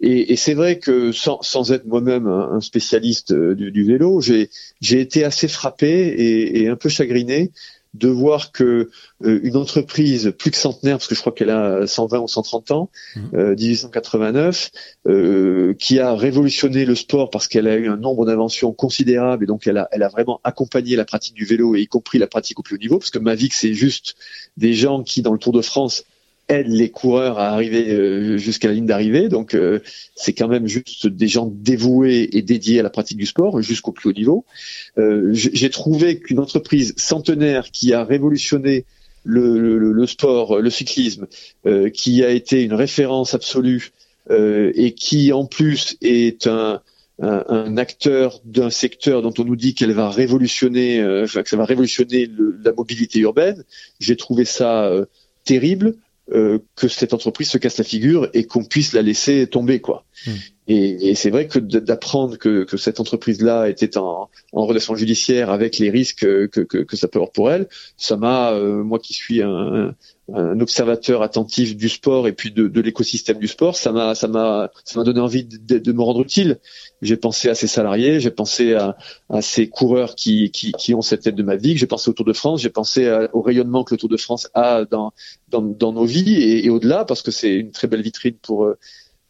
[0.00, 5.48] Et, c'est vrai que sans, être moi-même un, spécialiste euh, du, vélo, j'ai été assez
[5.48, 7.50] frappé et, et, un peu chagriné
[7.96, 8.90] de voir que
[9.24, 12.70] euh, une entreprise plus que centenaire, parce que je crois qu'elle a 120 ou 130
[12.70, 12.90] ans,
[13.32, 14.70] 1889,
[15.04, 15.08] mmh.
[15.08, 19.44] euh, euh, qui a révolutionné le sport parce qu'elle a eu un nombre d'inventions considérables
[19.44, 22.18] et donc elle a, elle a vraiment accompagné la pratique du vélo et y compris
[22.18, 24.16] la pratique au plus haut niveau, parce que Mavic c'est juste
[24.56, 26.04] des gens qui dans le Tour de France
[26.48, 29.28] aide les coureurs à arriver euh, jusqu'à la ligne d'arrivée.
[29.28, 29.80] Donc euh,
[30.14, 33.92] c'est quand même juste des gens dévoués et dédiés à la pratique du sport jusqu'au
[33.92, 34.44] plus haut niveau.
[34.98, 38.84] Euh, j'ai trouvé qu'une entreprise centenaire qui a révolutionné
[39.24, 41.26] le, le, sport, le cyclisme,
[41.92, 43.90] qui a été une référence absolue
[44.30, 46.80] et qui en plus est un,
[47.18, 52.30] un, acteur d'un secteur dont on nous dit qu'elle va révolutionner, que ça va révolutionner
[52.62, 53.64] la mobilité urbaine.
[53.98, 54.92] J'ai trouvé ça
[55.44, 55.96] terrible.
[56.32, 60.04] Euh, que cette entreprise se casse la figure et qu'on puisse la laisser tomber quoi.
[60.26, 60.32] Hmm.
[60.68, 65.50] Et, et c'est vrai que d'apprendre que, que, cette entreprise-là était en, en, relation judiciaire
[65.50, 68.98] avec les risques que, que, que ça peut avoir pour elle, ça m'a, euh, moi
[68.98, 69.94] qui suis un,
[70.32, 74.26] un, observateur attentif du sport et puis de, de l'écosystème du sport, ça m'a, ça
[74.26, 76.58] m'a, ça m'a donné envie de, de, me rendre utile.
[77.00, 78.96] J'ai pensé à ces salariés, j'ai pensé à,
[79.30, 82.12] à ces coureurs qui, qui, qui, ont cette tête de ma vie, j'ai pensé au
[82.12, 85.12] Tour de France, j'ai pensé au rayonnement que le Tour de France a dans,
[85.48, 88.64] dans, dans nos vies et, et au-delà parce que c'est une très belle vitrine pour
[88.64, 88.76] euh,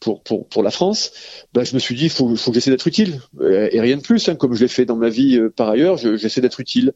[0.00, 1.12] pour, la France,
[1.52, 3.20] bah, je me suis dit, il faut, que j'essaie d'être utile.
[3.40, 5.96] Et rien de plus, hein, comme je l'ai fait dans ma vie euh, par ailleurs,
[5.96, 6.92] j'essaie d'être utile.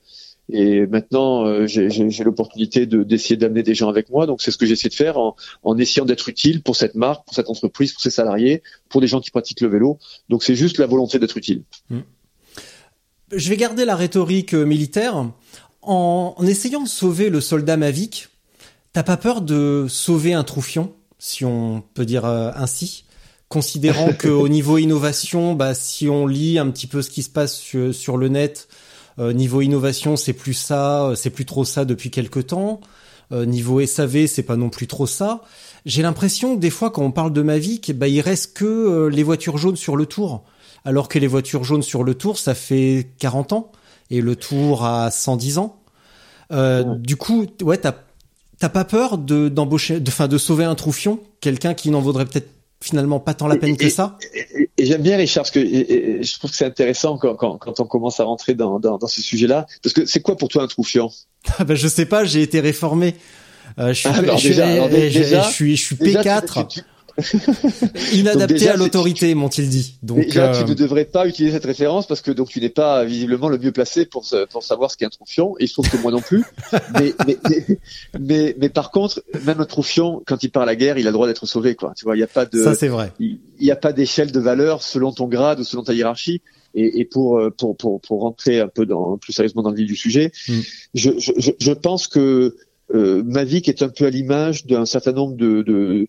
[0.53, 4.27] Et maintenant, euh, j'ai l'opportunité d'essayer d'amener des gens avec moi.
[4.27, 7.35] Donc, c'est ce que j'essaie de faire en, essayant d'être utile pour cette marque, pour
[7.35, 9.99] cette entreprise, pour ses salariés, pour des gens qui pratiquent le vélo.
[10.29, 11.63] Donc, c'est juste la volonté d'être utile.
[11.89, 12.01] Mmh.
[13.33, 15.17] Je vais garder la rhétorique euh, militaire.
[15.83, 18.29] En, en essayant de sauver le soldat Mavic,
[18.93, 20.93] t'as pas peur de sauver un troufion?
[21.21, 23.05] Si on peut dire euh, ainsi,
[23.49, 27.55] considérant qu'au niveau innovation, bah, si on lit un petit peu ce qui se passe
[27.93, 28.69] sur, le net,
[29.19, 32.81] euh, niveau innovation, c'est plus ça, euh, c'est plus trop ça depuis quelque temps.
[33.33, 35.43] niveau SAV, c'est pas non plus trop ça.
[35.87, 39.23] J'ai l'impression que des fois, quand on parle de Mavic, bah, il reste que les
[39.23, 40.43] voitures jaunes sur le Tour,
[40.85, 43.73] alors que les voitures jaunes sur le Tour, ça fait 40 ans
[44.11, 45.77] et le Tour a 110 ans.
[46.51, 47.95] Du coup, ouais, t'as
[48.61, 52.27] T'as pas peur de d'embaucher, de, fin, de sauver un troufion, quelqu'un qui n'en vaudrait
[52.27, 52.51] peut-être
[52.83, 54.19] finalement pas tant la peine que ça?
[54.77, 57.87] Et, j'aime bien Richard, parce que je trouve que c'est intéressant quand, quand, quand, on
[57.87, 59.67] commence à rentrer dans, dans, dans ce sujet-là.
[59.83, 61.11] Parce que c'est quoi pour toi un troufion?
[61.59, 63.17] Ah ben, Je sais pas, j'ai été réformé.
[63.79, 66.83] Euh, je, suis, ah, je, suis, je suis P4.
[68.13, 69.99] Inadapté à l'autorité, m'ont-ils dit.
[70.03, 73.05] Donc tu euh, ne devrais pas utiliser cette référence parce que donc tu n'es pas
[73.05, 75.55] visiblement le mieux placé pour pour savoir ce qu'est un troufion.
[75.59, 76.45] Et il se trouve que moi non plus.
[76.95, 77.37] mais, mais,
[78.19, 81.11] mais, mais, par contre, même un troufion, quand il part à la guerre, il a
[81.11, 81.93] le droit d'être sauvé, quoi.
[81.97, 82.63] Tu vois, il n'y a pas de.
[82.63, 83.13] Ça c'est vrai.
[83.19, 86.43] Il n'y a pas d'échelle de valeur selon ton grade ou selon ta hiérarchie.
[86.75, 89.77] Et, et pour, euh, pour, pour, pour rentrer un peu dans, plus sérieusement dans le
[89.77, 90.61] vif du sujet, mm.
[90.95, 92.55] je, je, je, pense que
[92.95, 96.07] euh, Mavic est un peu à l'image d'un certain nombre de, de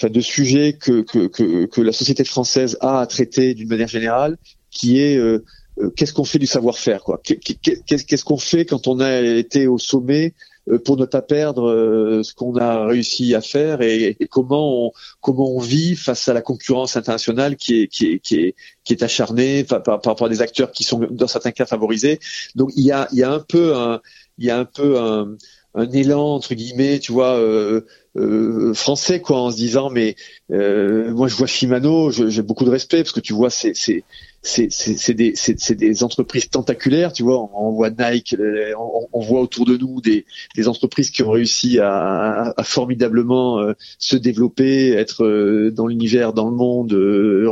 [0.00, 3.88] enfin de sujets que, que, que, que, la société française a à traiter d'une manière
[3.88, 4.38] générale,
[4.70, 5.44] qui est euh,
[5.78, 7.20] euh, qu'est-ce qu'on fait du savoir-faire, quoi?
[7.22, 10.32] Qu'est-ce qu'on fait quand on a été au sommet
[10.68, 15.54] euh, pour ne pas perdre ce qu'on a réussi à faire et, comment on comment
[15.54, 19.02] on vit face à la concurrence internationale qui est qui est qui est, qui est
[19.02, 22.20] acharnée par, par, rapport à des acteurs qui sont dans certains cas favorisés.
[22.54, 24.00] Donc il y a il y a un peu un
[24.38, 25.36] il y a un peu un
[25.74, 27.82] un élan entre guillemets, tu vois, euh,
[28.16, 30.16] euh, français quoi, en se disant mais
[30.50, 34.04] euh, moi je vois Shimano, j'ai beaucoup de respect parce que tu vois c'est c'est
[34.42, 35.34] c'est des,
[35.74, 37.50] des entreprises tentaculaires, tu vois.
[37.54, 38.72] On, voit Nike, euh,
[39.12, 40.24] on, voit autour de nous des,
[40.56, 46.32] des entreprises qui ont réussi à, à, formidablement euh, se développer, être euh, dans l'univers,
[46.32, 46.92] dans le monde,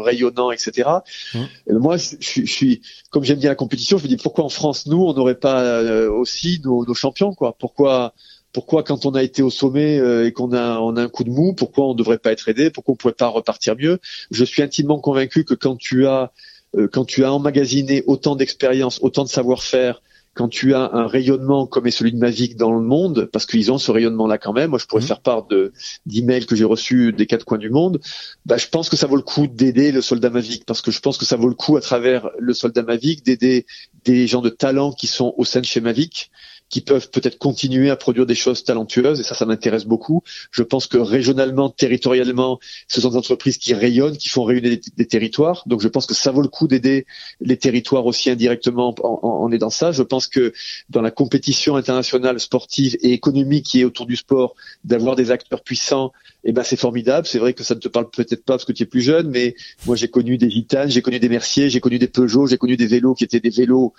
[0.02, 0.88] rayonnant, etc.
[1.34, 1.40] Mmh.
[1.78, 4.86] moi, je, je, suis, comme j'aime bien la compétition, je me dis pourquoi en France,
[4.86, 7.54] nous, on n'aurait pas aussi nos, nos, champions, quoi?
[7.58, 8.14] Pourquoi
[8.52, 11.30] pourquoi quand on a été au sommet et qu'on a on a un coup de
[11.30, 13.98] mou, pourquoi on ne devrait pas être aidé, pourquoi on ne pourrait pas repartir mieux
[14.30, 16.32] Je suis intimement convaincu que quand tu as
[16.76, 20.02] euh, quand tu as emmagasiné autant d'expérience, autant de savoir-faire,
[20.34, 23.72] quand tu as un rayonnement comme est celui de Mavic dans le monde, parce qu'ils
[23.72, 25.06] ont ce rayonnement-là quand même, moi je pourrais mmh.
[25.06, 25.72] faire part de
[26.06, 28.00] d'emails que j'ai reçus des quatre coins du monde,
[28.46, 31.00] bah, je pense que ça vaut le coup d'aider le soldat Mavic, parce que je
[31.00, 33.66] pense que ça vaut le coup à travers le soldat Mavic d'aider
[34.04, 36.30] des gens de talent qui sont au sein de chez Mavic,
[36.70, 40.22] qui peuvent peut-être continuer à produire des choses talentueuses et ça, ça m'intéresse beaucoup.
[40.50, 45.06] Je pense que régionalement, territorialement, ce sont des entreprises qui rayonnent, qui font rayonner des,
[45.06, 45.62] territoires.
[45.66, 47.06] Donc je pense que ça vaut le coup d'aider
[47.40, 49.92] les territoires aussi indirectement en, aidant ça.
[49.92, 50.52] Je pense que
[50.90, 54.54] dans la compétition internationale sportive et économique qui est autour du sport,
[54.84, 56.12] d'avoir des acteurs puissants,
[56.44, 57.26] eh ben c'est formidable.
[57.26, 59.30] C'est vrai que ça ne te parle peut-être pas parce que tu es plus jeune,
[59.30, 59.54] mais
[59.86, 62.76] moi j'ai connu des Gitanes, j'ai connu des Mercier, j'ai connu des Peugeot, j'ai connu
[62.76, 63.94] des vélos qui étaient des vélos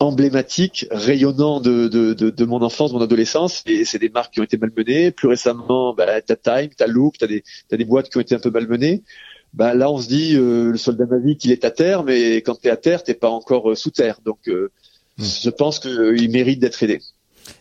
[0.00, 4.40] emblématiques, rayonnants de, de, de, de mon enfance, mon adolescence, et c'est des marques qui
[4.40, 5.10] ont été malmenées.
[5.10, 8.34] Plus récemment, bah, t'as Time, t'as Look, t'as des, as des boîtes qui ont été
[8.34, 9.02] un peu malmenées.
[9.54, 12.60] Bah, là, on se dit, euh, le soldat Mavic, il est à terre, mais quand
[12.60, 14.20] t'es à terre, t'es pas encore euh, sous terre.
[14.24, 14.70] Donc, euh,
[15.18, 15.24] hmm.
[15.24, 17.00] je pense qu'il mérite d'être aidé.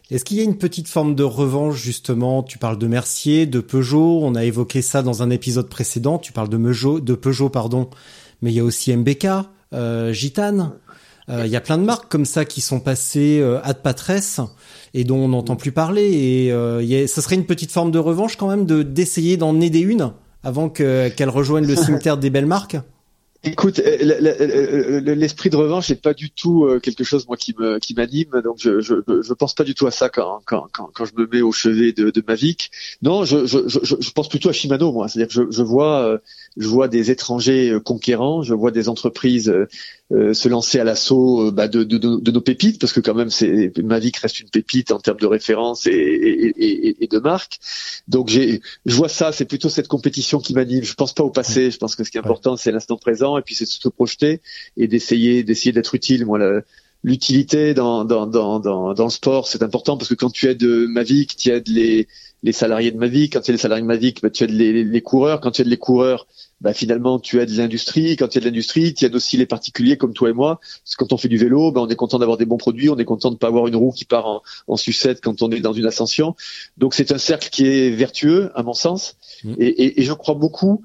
[0.09, 2.43] Est-ce qu'il y a une petite forme de revanche justement?
[2.43, 6.17] Tu parles de Mercier, de Peugeot, on a évoqué ça dans un épisode précédent.
[6.17, 7.89] Tu parles de Peugeot, de Peugeot pardon,
[8.41, 9.27] mais il y a aussi MBK,
[9.73, 10.73] euh, Gitane.
[11.29, 14.39] Euh, il y a plein de marques comme ça qui sont passées euh, ad patresse
[14.93, 16.09] et dont on n'entend plus parler.
[16.13, 19.79] Et euh, ça serait une petite forme de revanche quand même de d'essayer d'en aider
[19.79, 20.13] une
[20.43, 22.77] avant que qu'elle rejoigne le cimetière des belles marques?
[23.43, 28.41] Écoute, l'esprit de revanche n'est pas du tout quelque chose moi qui me qui m'anime,
[28.43, 31.13] donc je, je je pense pas du tout à ça quand quand quand, quand je
[31.15, 32.71] me mets au chevet de, de Mavic.
[33.03, 36.19] Non, je, je je je pense plutôt à Shimano moi, c'est-à-dire que je, je vois
[36.57, 39.53] je vois des étrangers conquérants, je vois des entreprises
[40.13, 43.13] euh, se lancer à l'assaut euh, bah, de, de, de, nos pépites, parce que quand
[43.13, 47.59] même, c'est Mavic reste une pépite en termes de référence et, et, et, de marque.
[48.07, 50.83] Donc j'ai, je vois ça, c'est plutôt cette compétition qui m'anime.
[50.83, 51.71] Je pense pas au passé.
[51.71, 53.89] Je pense que ce qui est important, c'est l'instant présent, et puis c'est de se
[53.89, 54.39] projeter
[54.77, 56.25] et d'essayer, d'essayer d'être utile.
[56.25, 56.39] Moi,
[57.03, 60.63] l'utilité dans, dans, dans, dans, dans le sport, c'est important parce que quand tu aides
[60.63, 62.07] Mavic, tu aides les
[62.43, 63.33] les salariés de Mavic.
[63.33, 65.41] Quand tu es les salariés de Mavic, bah, tu aides les, les, coureurs.
[65.41, 66.27] Quand tu aides les coureurs,
[66.59, 68.15] bah, finalement, tu aides l'industrie.
[68.15, 70.59] Quand tu aides l'industrie, tu aides aussi les particuliers comme toi et moi.
[70.83, 72.89] Parce que quand on fait du vélo, bah, on est content d'avoir des bons produits.
[72.89, 75.41] On est content de ne pas avoir une roue qui part en, en sucette quand
[75.41, 76.35] on est dans une ascension.
[76.77, 79.17] Donc, c'est un cercle qui est vertueux, à mon sens.
[79.43, 79.53] Mmh.
[79.59, 80.83] Et, et, et, je crois beaucoup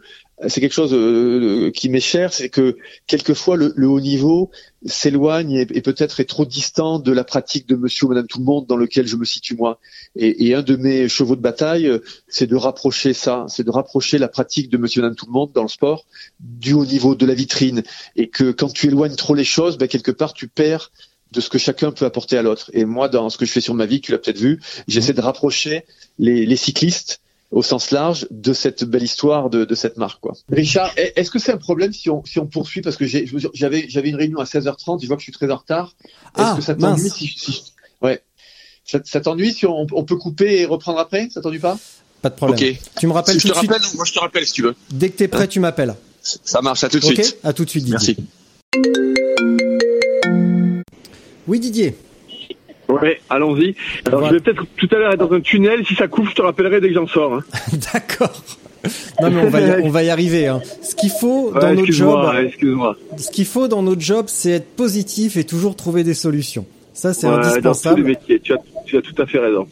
[0.48, 2.76] c'est quelque chose euh, qui m'est cher, c'est que
[3.06, 4.50] quelquefois le, haut niveau
[4.84, 8.44] s'éloigne et, peut-être est trop distant de la pratique de Monsieur ou Madame Tout le
[8.44, 9.78] Monde dans lequel je me situe moi.
[10.16, 11.90] Et, et un de mes chevaux de bataille,
[12.28, 15.32] c'est de rapprocher ça, c'est de rapprocher la pratique de Monsieur ou Madame Tout le
[15.32, 16.06] Monde dans le sport
[16.40, 17.82] du haut niveau de la vitrine,
[18.16, 20.90] et que quand tu éloignes trop les choses, ben, quelque part tu perds
[21.32, 22.70] de ce que chacun peut apporter à l'autre.
[22.74, 25.14] Et moi, dans ce que je fais sur ma vie, tu l'as peut-être vu, j'essaie
[25.14, 25.84] de rapprocher
[26.18, 27.20] les, les cyclistes
[27.52, 30.20] au sens large de cette belle histoire de, de cette marque.
[30.20, 30.32] Quoi.
[30.50, 32.80] Richard, est-ce que c'est un problème si on, si on poursuit?
[32.80, 35.56] Parce que j'avais j'avais une réunion à 16h30, je vois que je suis très en
[35.56, 35.94] retard.
[36.02, 37.62] Est-ce ah, que ça t'ennuie si, si,
[38.00, 38.22] ouais.
[38.84, 41.28] Ça, ça t'ennuie si on, on, peut couper et reprendre après?
[41.30, 41.78] Ça t'ennuie pas?
[42.22, 42.58] Pas de problème.
[42.58, 42.78] Ok.
[42.98, 44.74] Tu me rappelles si tout je te rappelle, moi je te rappelle si tu veux.
[44.90, 45.94] Dès que t'es prêt, tu m'appelles.
[46.22, 46.82] Ça marche.
[46.84, 47.38] À tout de okay suite.
[47.44, 47.84] À tout de suite.
[47.84, 48.16] Didier.
[48.16, 49.22] Merci.
[51.46, 51.96] Oui, Didier.
[53.00, 53.74] Ouais, allons-y.
[54.06, 55.84] Alors je vais peut-être tout à l'heure être dans un tunnel.
[55.86, 57.34] Si ça coupe, je te rappellerai dès que j'en sors.
[57.34, 57.44] Hein.
[57.92, 58.42] D'accord.
[59.20, 60.48] Non mais on va y, on va y arriver.
[60.48, 60.60] Hein.
[60.82, 62.32] Ce qu'il faut dans notre job,
[63.16, 66.66] ce qu'il faut dans notre job, c'est être positif et toujours trouver des solutions.
[66.92, 67.62] Ça c'est indispensable.
[67.62, 69.66] Dans tous les métiers, tu as, tu as tout à fait raison.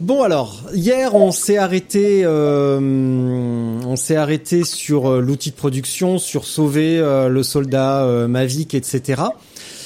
[0.00, 6.18] Bon alors, hier on s'est arrêté, euh, on s'est arrêté sur euh, l'outil de production,
[6.18, 9.22] sur sauver euh, le soldat euh, Mavic, etc.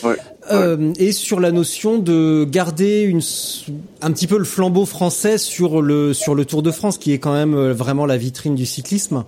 [0.03, 0.17] Ouais.
[0.51, 3.21] Euh, et sur la notion de garder une,
[4.03, 7.19] un petit peu le flambeau français sur le sur le Tour de France, qui est
[7.19, 9.25] quand même euh, vraiment la vitrine du cyclisme.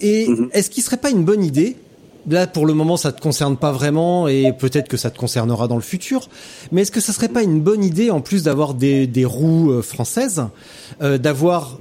[0.00, 0.48] Et mhm.
[0.52, 1.76] est-ce qu'il serait pas une bonne idée
[2.28, 5.68] Là, pour le moment, ça te concerne pas vraiment, et peut-être que ça te concernera
[5.68, 6.28] dans le futur.
[6.70, 9.70] Mais est-ce que ça serait pas une bonne idée, en plus d'avoir des, des roues
[9.70, 10.44] euh, françaises,
[11.00, 11.78] euh, d'avoir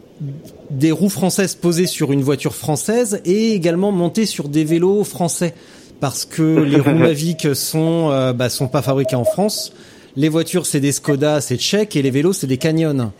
[0.70, 5.54] des roues françaises posées sur une voiture française et également montées sur des vélos français?
[6.00, 9.74] Parce que les roues Mavic sont euh, bah, sont pas fabriquées en France.
[10.16, 13.12] Les voitures c'est des Skoda, c'est tchèque et les vélos c'est des Canyon.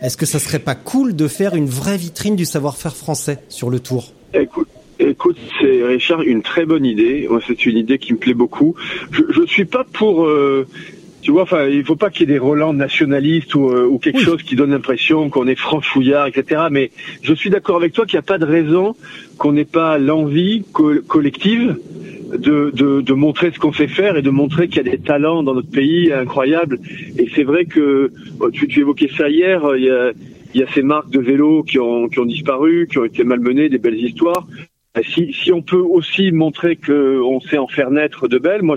[0.00, 3.70] Est-ce que ça serait pas cool de faire une vraie vitrine du savoir-faire français sur
[3.70, 4.12] le Tour?
[4.34, 4.68] Écoute,
[4.98, 7.28] écoute, c'est Richard une très bonne idée.
[7.46, 8.74] C'est une idée qui me plaît beaucoup.
[9.12, 10.66] Je, je suis pas pour euh,
[11.24, 13.98] tu vois, enfin, il faut pas qu'il y ait des relents nationalistes ou, euh, ou
[13.98, 16.64] quelque chose qui donne l'impression qu'on est franchouillard, etc.
[16.70, 16.90] Mais
[17.22, 18.94] je suis d'accord avec toi qu'il n'y a pas de raison
[19.38, 20.64] qu'on n'ait pas l'envie
[21.08, 21.78] collective
[22.36, 24.98] de, de, de, montrer ce qu'on sait faire et de montrer qu'il y a des
[24.98, 26.78] talents dans notre pays incroyables.
[27.18, 28.10] Et c'est vrai que
[28.52, 30.12] tu, tu, évoquais ça hier, il y a,
[30.54, 33.24] il y a ces marques de vélos qui ont, qui ont disparu, qui ont été
[33.24, 34.46] malmenées, des belles histoires.
[35.02, 38.76] Si, si on peut aussi montrer qu'on sait en faire naître de belles, moi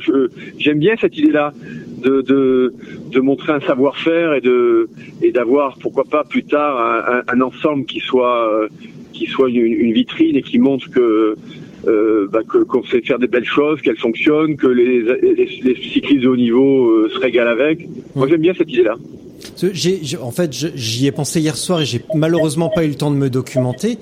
[0.58, 1.54] j'aime bien cette idée-là
[2.02, 2.74] de, de,
[3.12, 4.90] de montrer un savoir-faire et de
[5.22, 8.68] et d'avoir pourquoi pas plus tard un, un, ensemble qui soit
[9.14, 11.36] qui soit une, vitrine et qui montre que
[11.88, 15.76] euh, bah, que- qu'on sait faire des belles choses, qu'elles fonctionnent, que les, les, les
[15.94, 17.88] cyclistes de haut niveau euh, se régalent avec.
[18.16, 18.96] Moi, j'aime bien cette idée-là.
[19.56, 22.90] Ce- j'ai- j'ai- en fait, j'y ai pensé hier soir et j'ai malheureusement pas eu
[22.90, 23.98] le temps de me documenter.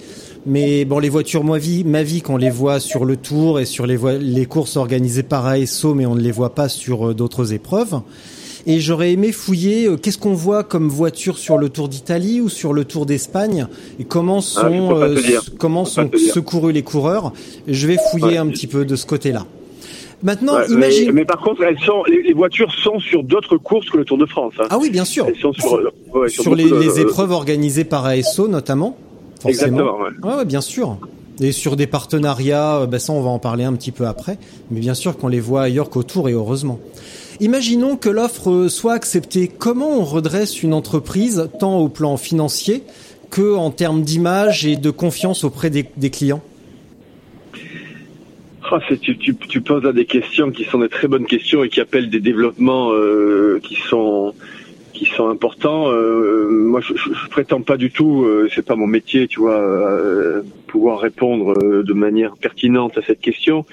[0.47, 3.97] Mais bon, les voitures Mavic, Mavic, on les voit sur le Tour et sur les,
[4.19, 7.95] les courses organisées par ASO, mais on ne les voit pas sur euh, d'autres épreuves.
[8.67, 12.49] Et j'aurais aimé fouiller euh, qu'est-ce qu'on voit comme voiture sur le Tour d'Italie ou
[12.49, 13.67] sur le Tour d'Espagne
[13.99, 15.41] et comment sont Ah, je peux pas te euh, dire.
[15.41, 17.31] s- comment sont secourus les coureurs.
[17.67, 18.37] Je vais fouiller Ouais.
[18.37, 19.45] un petit peu de ce côté-là.
[20.23, 21.07] Maintenant, Ouais, imagine.
[21.07, 24.05] mais, mais par contre, elles sont, les, les voitures sont sur d'autres courses que le
[24.05, 24.53] Tour de France.
[24.59, 24.65] hein.
[24.71, 25.25] Ah oui, bien sûr.
[25.27, 28.97] Elles sont sur, euh, ouais, sur, sur les, de- les épreuves organisées par ASO notamment.
[29.41, 29.49] Forcément.
[29.77, 29.99] Exactement.
[30.31, 30.37] ouais.
[30.37, 30.97] Ouais, bien sûr.
[31.41, 34.37] Et sur des partenariats, euh, ben ça on va en parler un petit peu après,
[34.71, 36.79] mais bien sûr qu'on les voit ailleurs qu'au Tour et heureusement.
[37.39, 39.47] Imaginons que l'offre soit acceptée.
[39.49, 42.83] Comment on redresse une entreprise, tant au plan financier
[43.29, 46.41] que en termes d'image et de confiance auprès des, des clients?
[48.89, 51.69] C'est- tu, tu, tu poses là des questions qui sont des très bonnes questions et
[51.69, 54.33] qui appellent des développements euh, qui sont
[54.93, 55.91] qui sont importants.
[55.91, 59.41] Euh, moi, je, je, je prétends pas du tout, euh, c'est pas mon métier, tu
[59.41, 60.41] vois, euh,
[60.75, 63.65] pouvoir répondre euh, de manière pertinente à cette question.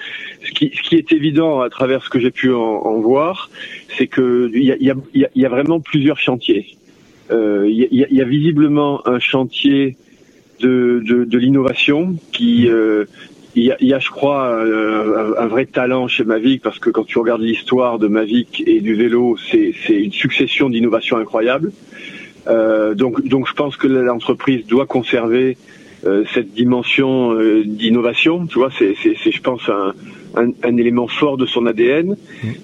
[0.45, 3.49] Ce qui, est évident à travers ce que j'ai pu en, voir,
[3.97, 6.77] c'est que il y a, y, a, vraiment plusieurs chantiers.
[7.29, 9.97] Euh, Il y, a, visiblement un chantier
[10.61, 13.03] de, l'innovation qui euh,
[13.55, 14.41] il y, a, je crois,
[15.43, 18.93] un, vrai talent chez Mavic parce que quand tu regardes l'histoire de Mavic et du
[18.95, 21.71] vélo, c'est une succession d'innovations incroyables.
[22.47, 25.57] Donc, je pense que l'entreprise doit conserver
[26.33, 28.45] cette dimension euh, d'innovation.
[28.47, 29.93] Tu vois, c'est, c'est, c'est, je pense, un,
[30.35, 32.15] un, un élément fort de son ADN.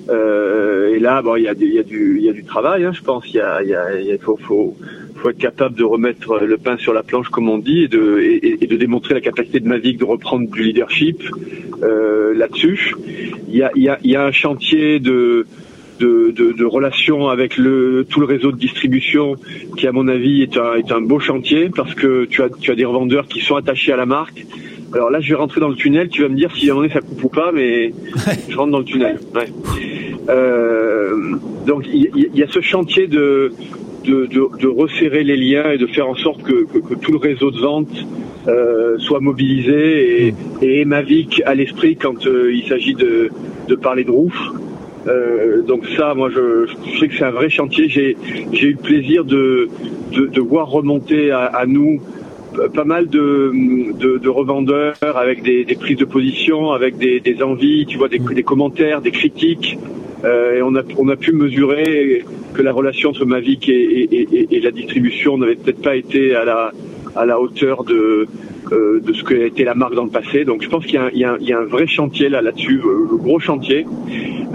[0.10, 2.34] Euh, et là, bon, il y a, du- il y a du, il y a
[2.34, 2.84] du travail.
[2.86, 3.24] Hein, je pense.
[3.28, 4.76] Il y a, il y a, il faut, faut,
[5.16, 8.20] faut être capable de remettre le pain sur la planche, comme on dit, et de,
[8.20, 11.22] et, et de démontrer la capacité de Mavic de reprendre du leadership
[11.84, 12.96] euh, là-dessus.
[13.50, 15.46] Il y a, il y, a, il y a un chantier de,
[16.00, 19.36] de, relations avec le, tout le réseau de distribution
[19.78, 22.72] qui, à mon avis, est un, est un beau chantier parce que tu as, tu
[22.72, 24.46] as des revendeurs qui sont attachés à la marque.
[24.94, 26.10] Alors là, je vais rentrer dans le tunnel.
[26.10, 27.94] Tu vas me dire si à un moment ça coupe ou pas, mais
[28.50, 29.20] je rentre dans le tunnel.
[30.30, 31.36] Euh,
[31.66, 33.52] donc il y, a ce chantier de,
[34.06, 37.52] de, de, resserrer les liens et de faire en sorte que, que, tout le réseau
[37.52, 38.06] de vente
[38.48, 43.30] euh, soit mobilisé et, et Mavic à l'esprit quand euh, il s'agit de,
[43.68, 44.36] de parler de roof.
[45.08, 47.88] Euh, donc ça, moi, je, je sais que c'est un vrai chantier.
[47.90, 48.16] J'ai
[48.68, 49.70] eu le plaisir de,
[50.14, 52.02] de, de voir remonter à, à nous
[52.74, 53.52] pas mal de,
[53.98, 58.10] de, de revendeurs avec des, des prises de position, avec des, des envies, tu vois,
[58.10, 59.78] des, des commentaires, des critiques.
[60.26, 64.28] Euh, et on a, on a pu mesurer que la relation entre Mavic et, et,
[64.34, 66.72] et, et la distribution n'avait peut-être pas été à la,
[67.16, 68.28] à la hauteur de,
[68.72, 70.46] euh, de ce qu'a été la marque dans le passé.
[70.46, 73.08] Donc je pense qu'il y, a un- y, y a vrai chantier là là-dessus, euh,
[73.12, 73.86] le gros chantier.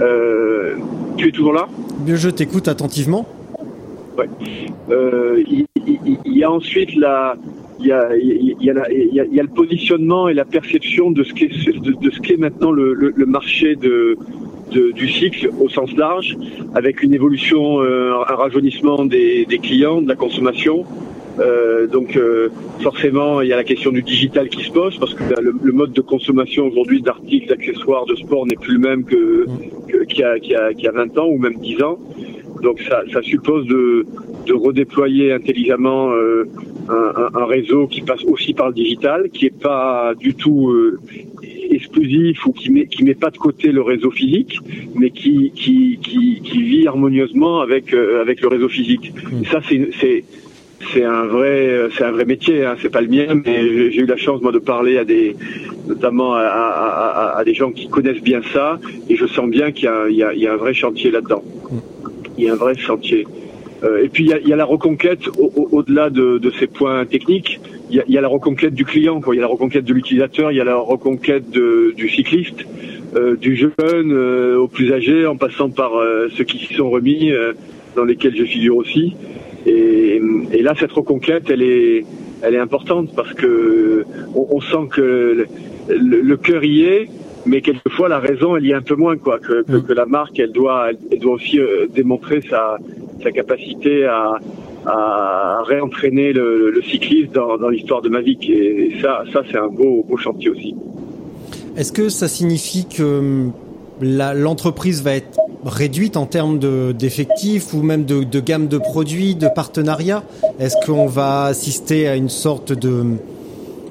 [0.01, 0.75] Euh,
[1.17, 1.67] tu es toujours là?
[2.07, 3.25] Je t'écoute attentivement.
[4.91, 7.35] Euh, il, il- il y a ensuite la,
[7.79, 10.29] il y a, il y a, la- il y a- il y a le positionnement
[10.29, 13.75] et la perception de ce qu'est de, de ce qu'est maintenant le, le, le marché
[13.75, 14.17] de,
[14.71, 16.37] de- du cycle au sens large,
[16.75, 20.85] avec une évolution, euh, un rajeunissement des, des clients, de la consommation.
[21.39, 22.49] Euh, donc euh,
[22.81, 25.53] forcément, il y a la question du digital qui se pose parce que bah, le,
[25.61, 29.45] le mode de consommation aujourd'hui d'articles, d'accessoires, de sport n'est plus le même que
[29.89, 31.81] que- qu'il y, a, qu'il y, a, qu'il y a 20 ans ou même 10
[31.83, 31.99] ans.
[32.63, 34.05] Donc ça, ça suppose de,
[34.47, 36.45] de redéployer intelligemment euh,
[36.89, 40.69] un, un- un réseau qui passe aussi par le digital, qui est pas du tout
[40.71, 40.99] euh,
[41.69, 44.59] exclusif ou qui met qui met pas de côté le réseau physique,
[44.95, 49.11] mais qui qui, qui, qui vit harmonieusement avec euh, avec le réseau physique.
[49.41, 50.23] Et ça c'est c'est
[50.93, 52.75] c'est un vrai c'est un vrai métier hein.
[52.81, 55.35] c'est pas le mien mais j'ai eu la chance moi de parler à des
[55.87, 58.79] notamment à, des gens qui connaissent bien ça
[59.09, 61.43] et je sens bien qu'il y y a, un vrai chantier là-dedans
[62.37, 63.25] il y a un vrai chantier
[63.83, 67.59] Euh, et puis il y a, la reconquête au- au- au-delà de, ces points techniques
[67.91, 69.35] il y, a, la reconquête du client quoi.
[69.35, 71.47] il y a la reconquête de l'utilisateur il y a la reconquête
[72.01, 72.61] du cycliste
[73.17, 76.89] euh, du jeune euh, au plus âgé en passant par euh, ceux qui s'y sont
[76.89, 77.51] remis euh,
[77.97, 79.05] dans lesquels je figure aussi
[79.65, 82.05] et, et là, cette reconquête, elle est,
[82.41, 84.05] elle est importante parce que
[84.35, 85.47] on, on sent que le,
[85.89, 87.09] le- le cœur y est,
[87.45, 89.39] mais quelquefois la raison, elle y est un peu moins, quoi.
[89.39, 92.77] Que, que, que la marque, elle doit, elle doit aussi euh, démontrer sa,
[93.23, 94.39] sa capacité à,
[94.85, 98.49] à réentraîner le, le cycliste dans, dans l'histoire de Mavic.
[98.49, 100.75] Et ça, ça, c'est un beau, beau chantier aussi.
[101.77, 103.51] Est-ce que ça signifie que hum,
[104.01, 109.47] l'entreprise va être réduite en termes de- d'effectifs ou même de, gamme de produits, de
[109.47, 110.23] partenariats?
[110.59, 113.03] Est-ce qu'on va assister à une sorte de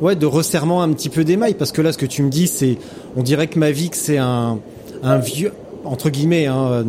[0.01, 2.47] ouais, de resserrement un petit peu d'émail, parce que là, ce que tu me dis,
[2.49, 2.77] c'est,
[3.17, 4.59] on dirait que Mavic, c'est un,
[5.03, 5.53] un vieux,
[5.85, 6.85] entre guillemets, hein,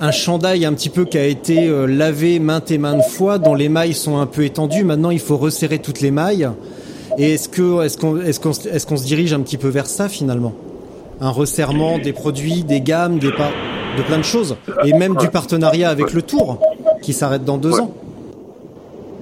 [0.00, 3.54] un chandail un petit peu qui a été euh, lavé maintes et maintes fois, dont
[3.54, 4.84] les mailles sont un peu étendues.
[4.84, 6.48] Maintenant, il faut resserrer toutes les mailles.
[7.18, 9.86] Et est-ce que, est-ce qu'on, est-ce qu'on, est-ce qu'on se dirige un petit peu vers
[9.86, 10.52] ça finalement?
[11.20, 13.50] Un resserrement des produits, des gammes, des pas,
[13.96, 16.60] de plein de choses, et même du partenariat avec le Tour,
[17.02, 17.94] qui s'arrête dans deux ans.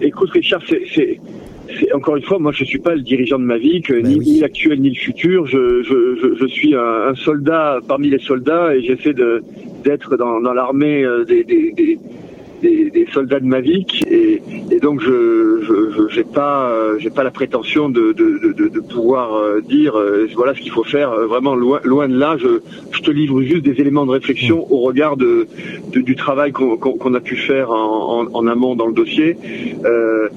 [0.01, 1.19] Écoute, Richard, c'est, c'est,
[1.79, 4.07] c'est- encore une fois, moi, je suis pas le dirigeant de ma vie, que Ben
[4.07, 4.27] ni, oui.
[4.33, 5.47] ni l'actuel ni le futur.
[5.47, 9.43] Je, je, je, je suis un, un soldat parmi les soldats et j'essaie de
[9.85, 11.73] d'être dans, dans l'armée euh, des, des,
[12.63, 14.08] des, des, soldats de Mavic et,
[14.79, 18.81] et donc je j'ai pas euh, j'ai pas la prétention de de, de, de- de
[18.81, 22.37] pouvoir euh, dire euh, voilà ce qu'il faut faire vraiment loin loin de là.
[22.39, 22.61] Je
[22.93, 25.49] je te livre juste des éléments de réflexion au regard de,
[25.93, 29.37] de- du travail qu'on a pu faire en, en, en amont dans le dossier.
[29.85, 30.29] Euh,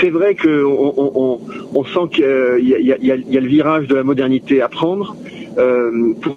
[0.00, 1.40] c'est- vrai que on, on, on,
[1.80, 3.48] on sent qu'il y a, il y, a, il y a- il y a le
[3.48, 5.16] virage de la modernité à prendre.
[5.58, 6.36] Euh, pour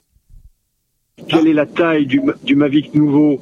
[1.29, 3.39] quelle est la taille du, du Mavic nouveau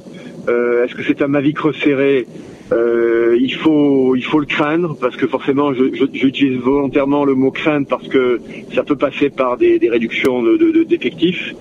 [0.47, 2.25] Euh, Est-ce que c'est un Mavic resserré?
[2.71, 7.33] Euh, il faut il faut le craindre parce que forcément je- je- j'utilise volontairement le
[7.33, 8.39] mot craindre parce que
[8.75, 11.55] ça peut passer par des, des réductions de, de- de- d'effectifs.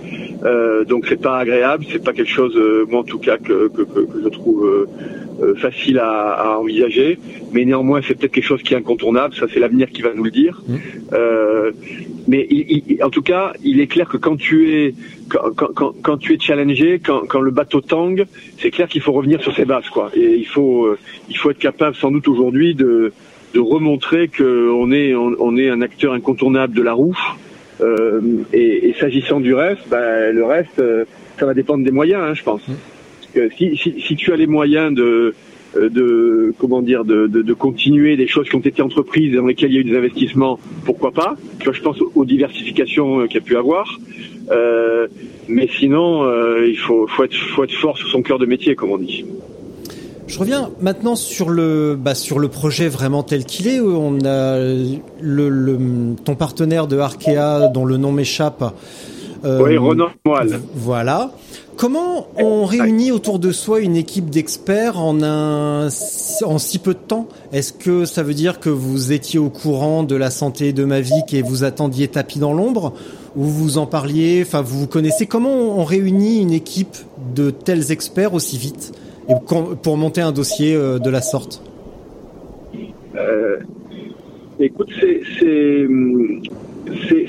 [0.45, 3.69] Euh, donc c'est pas agréable c'est pas quelque chose euh, moi en tout cas que,
[3.69, 4.85] que, que- que je trouve euh,
[5.55, 7.17] facile à, à envisager
[7.53, 10.23] mais néanmoins c'est peut-être quelque chose qui est incontournable ça c'est l'avenir qui va nous
[10.23, 10.61] le dire
[11.13, 11.71] euh,
[12.27, 14.93] mais il- il- en tout cas il est clair que quand tu es
[15.29, 18.25] quand, quand- quand, tu es challengé, quand, quand le bateau tangue,
[18.57, 20.09] c'est clair qu'il faut revenir sur ses bases, quoi.
[20.15, 20.97] Et il faut, euh,
[21.29, 23.13] il faut être capable, sans doute aujourd'hui, de,
[23.53, 27.15] de remontrer qu'on est, on, on est un acteur incontournable de la roue.
[27.81, 28.21] Euh,
[28.53, 31.05] et et s'agissant du reste, bah, le reste, euh,
[31.39, 32.61] ça va dépendre des moyens, hein, je pense.
[32.63, 32.71] Que
[33.57, 35.33] si, si, tu as les moyens de,
[35.75, 39.75] euh, comment dire, de, continuer des choses qui ont été entreprises et dans lesquelles il
[39.75, 41.35] y a eu des investissements, pourquoi pas?
[41.63, 43.99] Je pense aux diversifications euh, qu'il y a pu avoir.
[44.51, 45.07] Euh,
[45.47, 47.35] mais sinon, euh, il faut, être,
[47.81, 49.25] fort sur son cœur de métier, comme on dit.
[50.27, 53.79] Je reviens maintenant sur le bah, sur le projet vraiment tel qu'il est.
[53.79, 54.59] On a
[56.23, 58.63] ton partenaire de Arkea dont le nom m'échappe.
[59.45, 60.59] Euh, oui, Renan Moelle.
[60.75, 61.31] Voilà.
[61.77, 65.87] Comment on réunit autour de soi une équipe d'experts en un
[66.43, 67.27] en si peu de temps?
[67.53, 71.33] Est-ce que ça veut dire que vous étiez au courant de la santé de Mavic
[71.33, 72.93] et vous attendiez tapis dans l'ombre?
[73.37, 75.25] Ou vous en parliez Enfin, vous vous connaissez?
[75.25, 76.97] Comment on réunit une équipe
[77.33, 78.91] de tels experts aussi vite
[79.29, 79.33] et
[79.81, 81.61] pour monter un dossier euh, de la sorte?
[83.15, 83.57] Euh,
[84.59, 85.87] écoute, c'est,
[87.07, 87.27] c'est,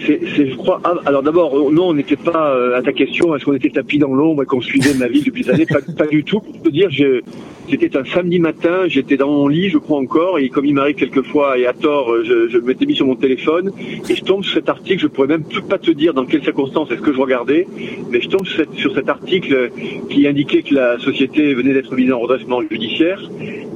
[0.51, 0.81] je crois.
[0.85, 3.35] ah, alors d'abord, euh, non, on n'était pas euh, à ta question.
[3.35, 5.67] Est-ce qu'on était tapis dans l'ombre et qu'on suivait ma vie depuis des années?
[5.97, 6.41] Pas, du tout.
[6.41, 7.21] Pour te dire, je,
[7.69, 8.87] c'était un samedi matin.
[8.89, 12.11] J'étais dans mon lit, je crois encore, et comme il m'arrive quelquefois et à tort,
[12.13, 13.71] euh, je, je m'étais mis sur mon téléphone
[14.09, 15.01] et je tombe sur cet article.
[15.03, 17.67] Je pourrais même pas te dire dans quelles circonstances est-ce que je regardais,
[18.11, 19.71] mais je tombe sur, cette- sur cet article
[20.09, 23.21] qui indiquait que la société venait d'être mise en redressement judiciaire.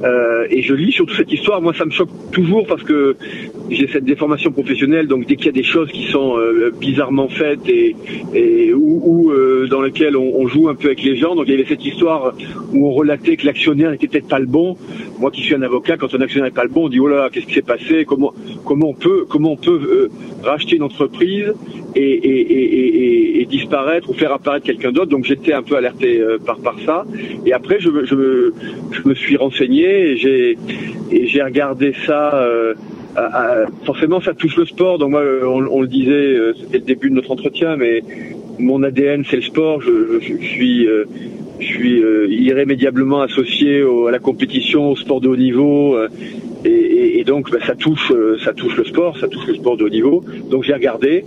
[0.03, 1.61] Euh, et je lis surtout cette histoire.
[1.61, 3.15] Moi, ça me choque toujours parce que
[3.69, 5.07] j'ai cette déformation professionnelle.
[5.07, 7.95] Donc, dès qu'il y a des choses qui sont euh, bizarrement faites et,
[8.33, 11.35] et euh, dans lesquelles on, joue un peu avec les gens.
[11.35, 12.33] Donc, il y avait cette histoire
[12.73, 14.77] où on relatait que l'actionnaire n'était peut-être pas le bon.
[15.19, 17.07] Moi, qui suis un avocat, quand un actionnaire n'est pas le bon, on dit oh
[17.07, 18.05] là, qu'est-ce qui s'est passé?
[18.05, 20.09] Comment comment on peut comment on peut euh,
[20.43, 21.53] racheter une entreprise
[21.95, 25.09] et, disparaître ou faire apparaître quelqu'un d'autre?
[25.09, 27.05] Donc, j'étais un peu alerté par par ça.
[27.45, 28.51] Et après, je, me- je,
[28.91, 32.47] je me suis renseigné et j'ai regardé ça.
[33.17, 34.97] Euh, à- forcément, ça touche le sport.
[34.99, 38.01] Donc moi, euh, on, le disait, euh, c'était le début de notre entretien, mais
[38.59, 39.81] mon ADN, c'est le sport.
[39.81, 41.05] Je, suis, euh,
[41.59, 45.95] je suis euh, irrémédiablement associé à la compétition, au sport de haut niveau.
[45.95, 46.07] euh,
[46.65, 49.55] et, et- et donc, bah, ça touche, euh, ça touche le sport, ça touche le
[49.55, 50.23] sport de haut niveau.
[50.51, 51.23] Donc, j'ai regardé,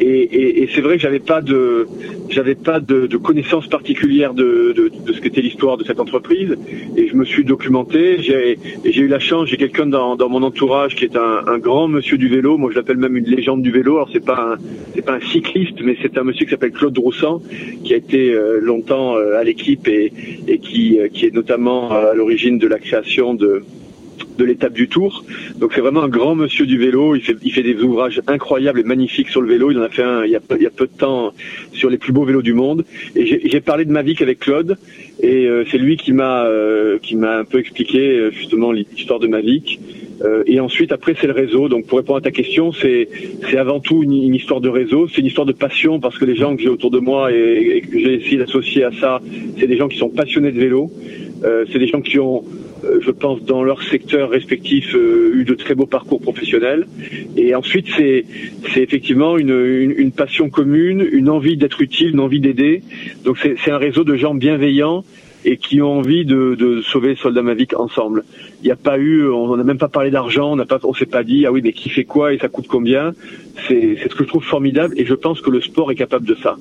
[0.00, 1.86] et, et- c'est vrai que j'avais pas de,
[2.30, 6.56] j'avais pas de, de connaissance particulière de, de, de ce qu'était l'histoire de cette entreprise,
[6.96, 8.18] et je me suis documenté.
[8.20, 11.58] J'ai, j'ai eu la chance, j'ai quelqu'un dans, dans mon entourage qui est un, un
[11.58, 12.56] grand monsieur du vélo.
[12.58, 13.96] Moi, je l'appelle même une légende du vélo.
[13.96, 14.56] Alors, c'est pas
[14.94, 17.40] c'est pas un cycliste, mais c'est un monsieur qui s'appelle Claude Roussan,
[17.84, 20.12] qui a été euh, longtemps euh, à l'équipe et,
[20.48, 23.62] et qui, qui est notamment à l'origine de la création de
[24.38, 25.24] de l'étape du Tour.
[25.56, 27.14] Donc c'est vraiment un grand monsieur du vélo.
[27.14, 29.70] Il fait, des ouvrages incroyables et magnifiques sur le vélo.
[29.70, 31.32] Il en a fait un il y a, y a peu de temps
[31.72, 32.84] sur les plus beaux vélos du monde.
[33.16, 34.76] Et j'ai parlé de Mavic avec Claude.
[35.20, 39.20] Et euh, c'est lui qui m'a euh, qui m'a un peu expliqué euh, justement l'histoire
[39.20, 39.80] de Mavic.
[40.22, 41.68] Euh, et ensuite, après, c'est le réseau.
[41.68, 43.08] Donc, pour répondre à ta question, c'est
[43.48, 45.08] c'est avant tout une, histoire de réseau.
[45.08, 47.82] C'est une histoire de passion parce que les gens que j'ai autour de moi et,
[47.90, 49.20] que j'ai essayé d'associer à ça,
[49.58, 50.90] c'est des gens qui sont passionnés de vélo.
[51.70, 52.42] C'est des gens qui ont
[53.00, 56.86] je pense, dans leur secteur respectif, euh, eu de très beaux parcours professionnels.
[57.36, 58.24] Et ensuite, c'est
[58.76, 62.82] effectivement une, une, une passion commune, une envie d'être utile, une envie d'aider.
[63.24, 65.04] Donc c'est un réseau de gens bienveillants
[65.44, 68.24] et qui ont envie de, de sauver Soldat Mavic ensemble.
[68.62, 70.94] Il n'y a pas eu, on n'a même pas parlé d'argent, on n'a pas, on
[70.94, 73.12] s'est pas dit ah oui mais qui fait quoi et ça coûte combien?
[73.68, 76.34] C'est ce que je trouve formidable et je pense que le sport est capable de
[76.34, 76.56] ça.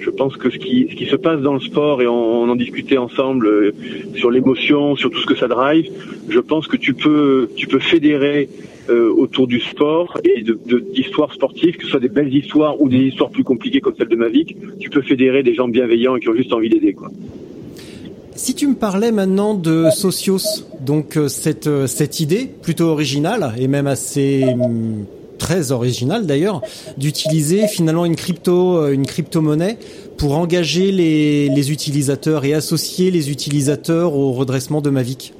[0.00, 2.48] Je pense que ce qui ce qui se passe dans le sport et on, on
[2.48, 3.72] en discutait ensemble euh,
[4.16, 5.86] sur l'émotion, sur tout ce que ça drive.
[6.28, 8.48] Je pense que tu peux tu peux fédérer
[8.90, 12.80] euh, autour du sport et de de- d'histoires sportives, que ce soit des belles histoires
[12.80, 16.16] ou des histoires plus compliquées comme celle de Mavic, tu peux fédérer des gens bienveillants
[16.16, 17.08] et qui ont juste envie d'aider quoi.
[18.36, 23.54] Si tu me parlais maintenant de Socios, donc euh, cette euh, cette idée plutôt originale
[23.56, 25.04] et même assez hum,
[25.38, 26.60] très originale d'ailleurs,
[26.96, 29.78] d'utiliser finalement une crypto euh, une crypto-monnaie
[30.16, 35.32] pour engager les les utilisateurs et associer les utilisateurs au redressement de Mavic.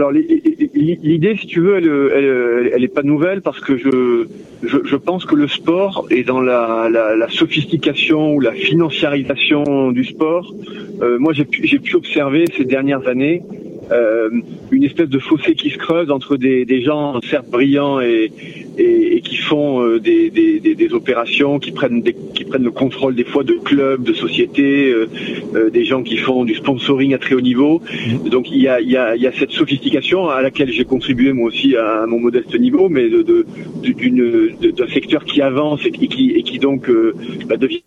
[0.00, 0.26] Alors l'i-
[0.74, 4.26] l'i- l'idée, si tu veux, elle, elle, elle est pas nouvelle parce que je,
[4.62, 9.92] je, je pense que le sport est dans la, la, la sophistication ou la financiarisation
[9.92, 10.54] du sport.
[11.02, 13.42] Euh, moi, j'ai pu, j'ai pu observer ces dernières années
[13.90, 14.30] euh,
[14.70, 18.30] une espèce de fossé qui se creuse entre des, des gens certes brillants et,
[18.78, 22.64] et, et qui font euh, des, des, des, des opérations, qui prennent, des, qui prennent
[22.64, 25.08] le contrôle des fois de clubs, de sociétés, euh,
[25.54, 27.82] euh, des gens qui font du sponsoring à très haut niveau.
[28.30, 30.84] Donc il y a, il y, a, il y a cette sophistication à laquelle j'ai
[30.84, 33.44] contribué moi aussi à, mon modeste niveau, mais de, de,
[33.82, 37.14] d'une- d'un secteur qui avance et qui, et qui, et qui donc euh,
[37.46, 37.82] bah, devient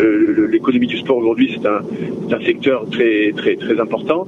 [0.00, 1.82] euh, l'économie du sport aujourd'hui, c'est un,
[2.32, 4.26] un secteur très très très important.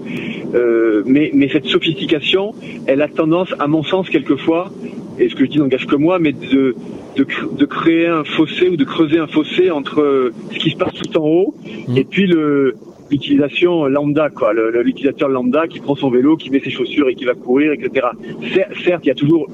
[0.54, 2.54] Euh, mais, mais cette sophistication,
[2.86, 4.70] elle a tendance, à mon sens, quelquefois,
[5.18, 6.76] et ce que je dis n'engage que moi, mais de,
[7.16, 7.26] de,
[7.58, 10.94] de créer un fossé ou de creuser un fossé entre euh, ce qui se passe
[10.94, 11.54] tout en haut
[11.88, 11.96] Mm.
[11.96, 12.76] et puis le
[13.10, 17.24] l'utilisation lambda, quoi, l'utilisateur lambda qui prend son vélo, qui met ses chaussures et qui
[17.24, 18.06] va courir, etc.
[18.54, 19.48] Cer- Certes, il y a toujours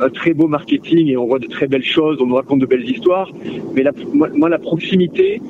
[0.00, 2.66] un très beau marketing et on voit de très belles choses, on nous raconte de
[2.66, 3.30] belles histoires,
[3.74, 5.40] mais la, moi, la proximité,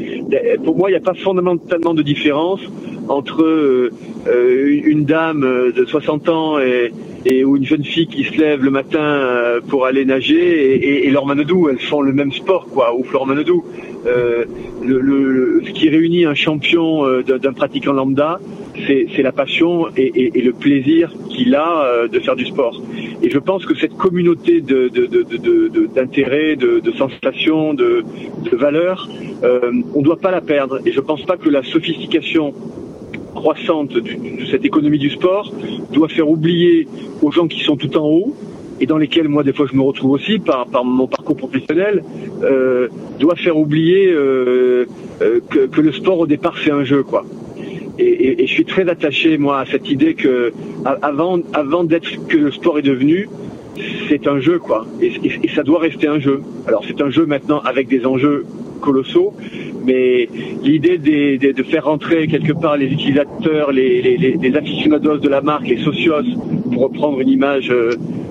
[0.65, 2.61] pour moi, il n'y a pas fondamentalement de différence
[3.09, 3.91] entre euh,
[4.29, 6.93] euh, une dame de 60 ans et,
[7.27, 10.75] et ou une jeune fille qui se lève le matin euh, pour aller nager et,
[10.75, 11.11] et, et
[11.69, 13.65] elles font le même sport, quoi, ou Flore Manodou.
[14.07, 14.45] Euh,
[14.83, 18.41] ce qui réunit un champion euh, d'un pratiquant lambda,
[18.87, 22.81] c'est la passion et, le plaisir qu'il a de faire du sport.
[23.23, 28.05] Et je pense que cette communauté de- de- de- sensations, de,
[28.53, 29.09] valeurs,
[29.95, 30.81] on ne doit pas la perdre.
[30.87, 32.55] Et je pense pas que la sophistication
[33.41, 35.47] croissante de cette économie du sport
[35.97, 36.87] doit faire oublier
[37.25, 38.31] aux gens qui sont tout en haut
[38.81, 41.97] et dans lesquels moi des fois je me retrouve aussi par, par mon parcours professionnel,
[42.43, 42.89] euh,
[43.23, 44.87] doit faire oublier euh,
[45.23, 47.23] euh, que, que le sport au départ c'est un jeu quoi.
[47.99, 50.53] Et, et- je suis très attaché moi à cette idée que
[51.11, 53.29] avant, avant d'être que le sport est devenu,
[54.09, 54.81] c'est un jeu quoi.
[55.03, 56.39] Et ça doit rester un jeu.
[56.69, 58.41] Alors c'est un jeu maintenant avec des enjeux
[58.81, 59.35] colossaux,
[59.85, 60.29] mais
[60.63, 66.15] l'idée de faire rentrer quelque part les utilisateurs, les, aficionados de la marque, les socios,
[66.73, 67.73] pour reprendre une image,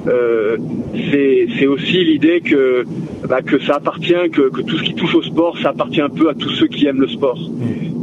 [0.10, 0.58] euh,
[1.12, 2.84] c'est aussi l'idée que
[3.28, 6.34] bah, ça appartient, que, tout ce qui touche au sport, ça appartient un peu à
[6.34, 7.40] tous ceux qui aiment le sport.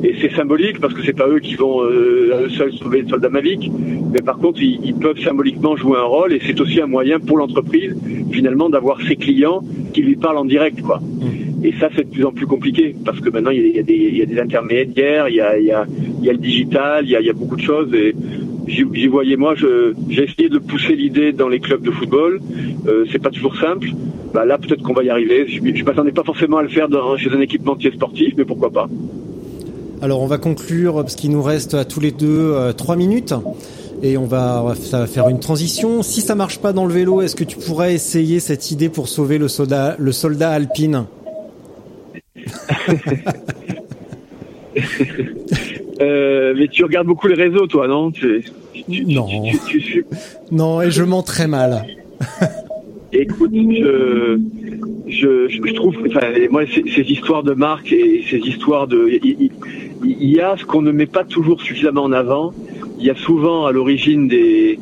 [0.04, 3.08] Et c'est symbolique parce que c'est pas eux qui vont euh, eux seuls sauver le
[3.08, 3.70] soldat Mavic,
[4.12, 7.38] mais par contre ils, peuvent symboliquement jouer un rôle et c'est aussi un moyen pour
[7.38, 7.96] l'entreprise
[8.30, 9.62] finalement d'avoir ses clients
[9.94, 10.78] qui lui parlent en direct.
[11.64, 13.82] Et ça c'est de plus en plus compliqué parce que maintenant il y a,
[14.26, 17.88] des, intermédiaires, il y a, le digital, il y a, beaucoup de choses
[18.66, 22.40] j'y j'y voyais moi, je- j'ai essayé de pousser l'idée dans les clubs de football.
[22.86, 23.88] Euh, c'est pas toujours simple.
[24.34, 25.46] Bah là peut-être qu'on va y arriver.
[25.48, 28.70] Je, je m'attendais pas forcément à le faire dans, chez un équipementier sportif, mais pourquoi
[28.70, 28.88] pas.
[30.02, 33.34] Alors on va conclure parce qu'il nous reste à tous les deux euh, trois minutes
[34.02, 36.02] et on va, on va- ça va faire une transition.
[36.02, 39.08] Si ça marche pas dans le vélo, est-ce que tu pourrais essayer cette idée pour
[39.08, 41.06] sauver le soldat, le soldat alpine?
[46.00, 48.44] Euh, mais tu regardes beaucoup les réseaux, toi, non tu,
[48.74, 49.26] tu- tu- Non.
[49.68, 50.04] tu-
[50.52, 51.86] Non, et je mens très mal.
[53.12, 54.38] Écoute, je,
[55.06, 59.50] je, je trouve, enfin, moi, ces, ces histoires de marque et ces histoires de, il,
[60.04, 62.52] il y a ce qu'on ne met pas toujours suffisamment en avant.
[62.98, 64.78] Il y a souvent à l'origine des,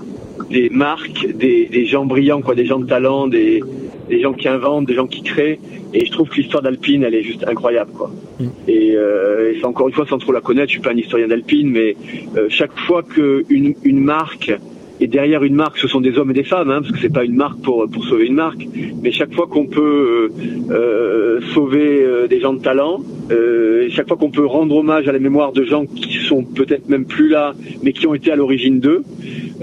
[0.51, 3.63] des marques, des, des gens brillants, quoi, des gens de talent, des,
[4.09, 5.59] des gens qui inventent, des gens qui créent.
[5.93, 8.11] Et je trouve que l'histoire d'Alpine, elle est juste incroyable, quoi.
[8.39, 8.45] Mm.
[8.69, 10.69] Et, euh, et c'est encore une fois sans trop la connaître.
[10.69, 11.97] Je suis pas un historien d'Alpine, mais
[12.37, 14.53] euh, chaque fois qu'une une marque
[15.01, 17.13] et derrière une marque, ce sont des hommes et des femmes, hein, parce que c'est
[17.13, 18.67] pas une marque pour pour sauver une marque.
[19.03, 20.31] Mais chaque fois qu'on peut
[20.71, 25.09] euh, euh, sauver euh, des gens de talent, euh, chaque fois qu'on peut rendre hommage
[25.09, 28.31] à la mémoire de gens qui sont peut-être même plus là, mais qui ont été
[28.31, 29.03] à l'origine d'eux,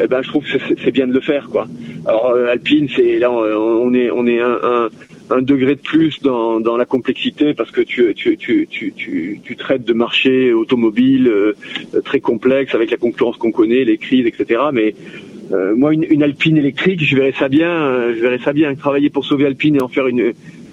[0.01, 1.67] eh ben je trouve que c'est- bien de le faire, quoi.
[2.05, 4.89] Alors euh, Alpine, c'est là, on est on est un, un
[5.32, 11.53] un degré de plus dans, la complexité parce que tu, traites de marché automobile euh,
[12.03, 14.61] très complexe avec la concurrence qu'on connaît, les crises, etc.
[14.73, 14.95] Mais
[15.51, 17.69] euh, moi, une, Alpine électrique, je verrais ça bien.
[17.69, 20.05] euh, je verrais ça bien travailler pour sauver Alpine et en faire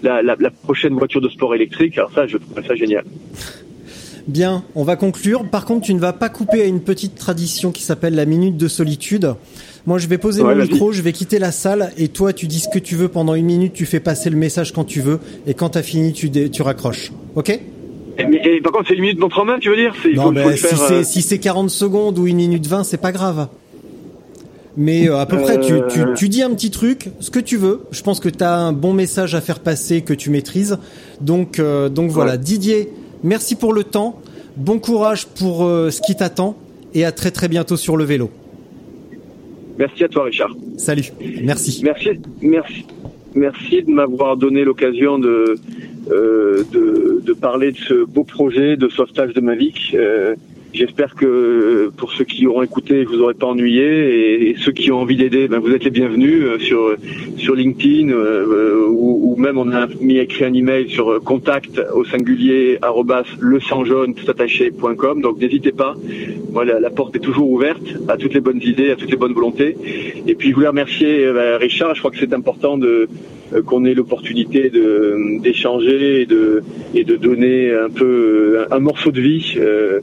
[0.03, 1.99] la, la prochaine voiture de sport électrique.
[1.99, 3.05] Alors ça, je trouve ça génial.
[4.29, 5.49] Bien, on va conclure.
[5.49, 8.59] Par contre, tu ne vas pas couper à une petite tradition qui s'appelle la minute
[8.59, 9.35] de solitude.
[9.87, 12.47] Moi, je vais poser Ouais, mon micro, je vais quitter la salle et toi, tu
[12.47, 15.01] dis ce que tu veux pendant une minute, tu fais passer le message quand tu
[15.01, 17.13] veux et quand t'as fini, tu, tu raccroches.
[17.37, 17.51] Ok?
[17.51, 19.95] Et, mais, et par contre, c'est une minute montre en main, tu veux dire?
[20.05, 22.83] Il Non, faut, le si c'est euh, si c'est 40 secondes ou une minute 20,
[22.85, 23.49] c'est pas grave.
[24.77, 26.15] Mais euh, à peu près, tu, tu, Euh.
[26.15, 27.83] tu dis un petit truc, ce que tu veux.
[27.91, 30.79] Je pense que tu as un bon message à faire passer que tu maîtrises.
[31.21, 32.39] Donc, euh, donc voilà, Ouais.
[32.39, 32.89] Didier,
[33.25, 34.21] merci pour le temps.
[34.57, 36.57] Bon courage pour euh, ce qui t'attend
[36.95, 38.31] et à très très bientôt sur le vélo.
[39.79, 40.55] Merci à toi, Richard.
[40.77, 41.05] Salut,
[41.43, 41.81] merci.
[41.85, 42.11] Merci,
[42.43, 42.85] merci,
[43.35, 45.55] merci de m'avoir donné l'occasion de,
[46.11, 49.95] euh, de, de parler de ce beau projet de sauvetage de Mavic.
[49.95, 50.35] Euh,
[50.75, 54.73] J'espère que euh, pour ceux qui auront écouté, je vous aurai pas ennuyé et, ceux
[54.73, 56.95] qui ont envie d'aider, ben vous êtes les bienvenus euh, sur
[57.39, 61.21] sur LinkedIn euh, euh, ou, ou même on a mis écrit un email sur euh,
[61.21, 65.23] contact au singulier arrobas le sang jaune tout attaché.com.
[65.23, 65.95] Donc n'hésitez pas.
[66.51, 69.35] Voilà, la porte est toujours ouverte à toutes les bonnes idées, à toutes les bonnes
[69.35, 69.77] volontés.
[70.27, 71.95] Et puis je voulais remercier euh, ben, Richard.
[71.95, 73.09] Je crois que c'est important de
[73.55, 74.71] euh, qu'on ait l'opportunité
[75.41, 76.63] d'échanger et de
[76.95, 79.55] et de donner un peu euh, un morceau de vie.
[79.57, 80.01] euh,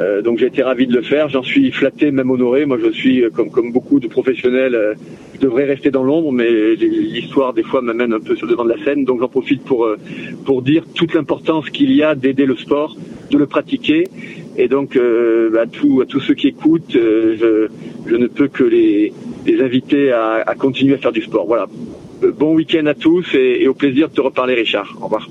[0.00, 1.28] euh, donc j'ai été ravi de le faire.
[1.28, 2.66] J'en suis flatté, même honoré.
[2.66, 4.74] Moi, je suis euh, comme comme beaucoup de professionnels.
[4.74, 4.94] euh,
[5.34, 8.64] je devrais rester dans l'ombre, mais l'histoire des fois m'amène un peu sur le devant
[8.64, 9.04] de la scène.
[9.04, 9.96] Donc j'en profite pour euh,
[10.44, 12.96] pour dire toute l'importance qu'il y a d'aider le sport,
[13.30, 14.08] de le pratiquer.
[14.56, 17.68] Et donc euh, à tous à tous ceux qui écoutent, je
[18.10, 19.12] je ne peux que les
[19.46, 21.46] les inviter à, à continuer à faire du sport.
[21.46, 21.66] Voilà.
[22.36, 24.96] Bon week-end à tous et, et au plaisir de te reparler, Richard.
[25.00, 25.28] Au revoir.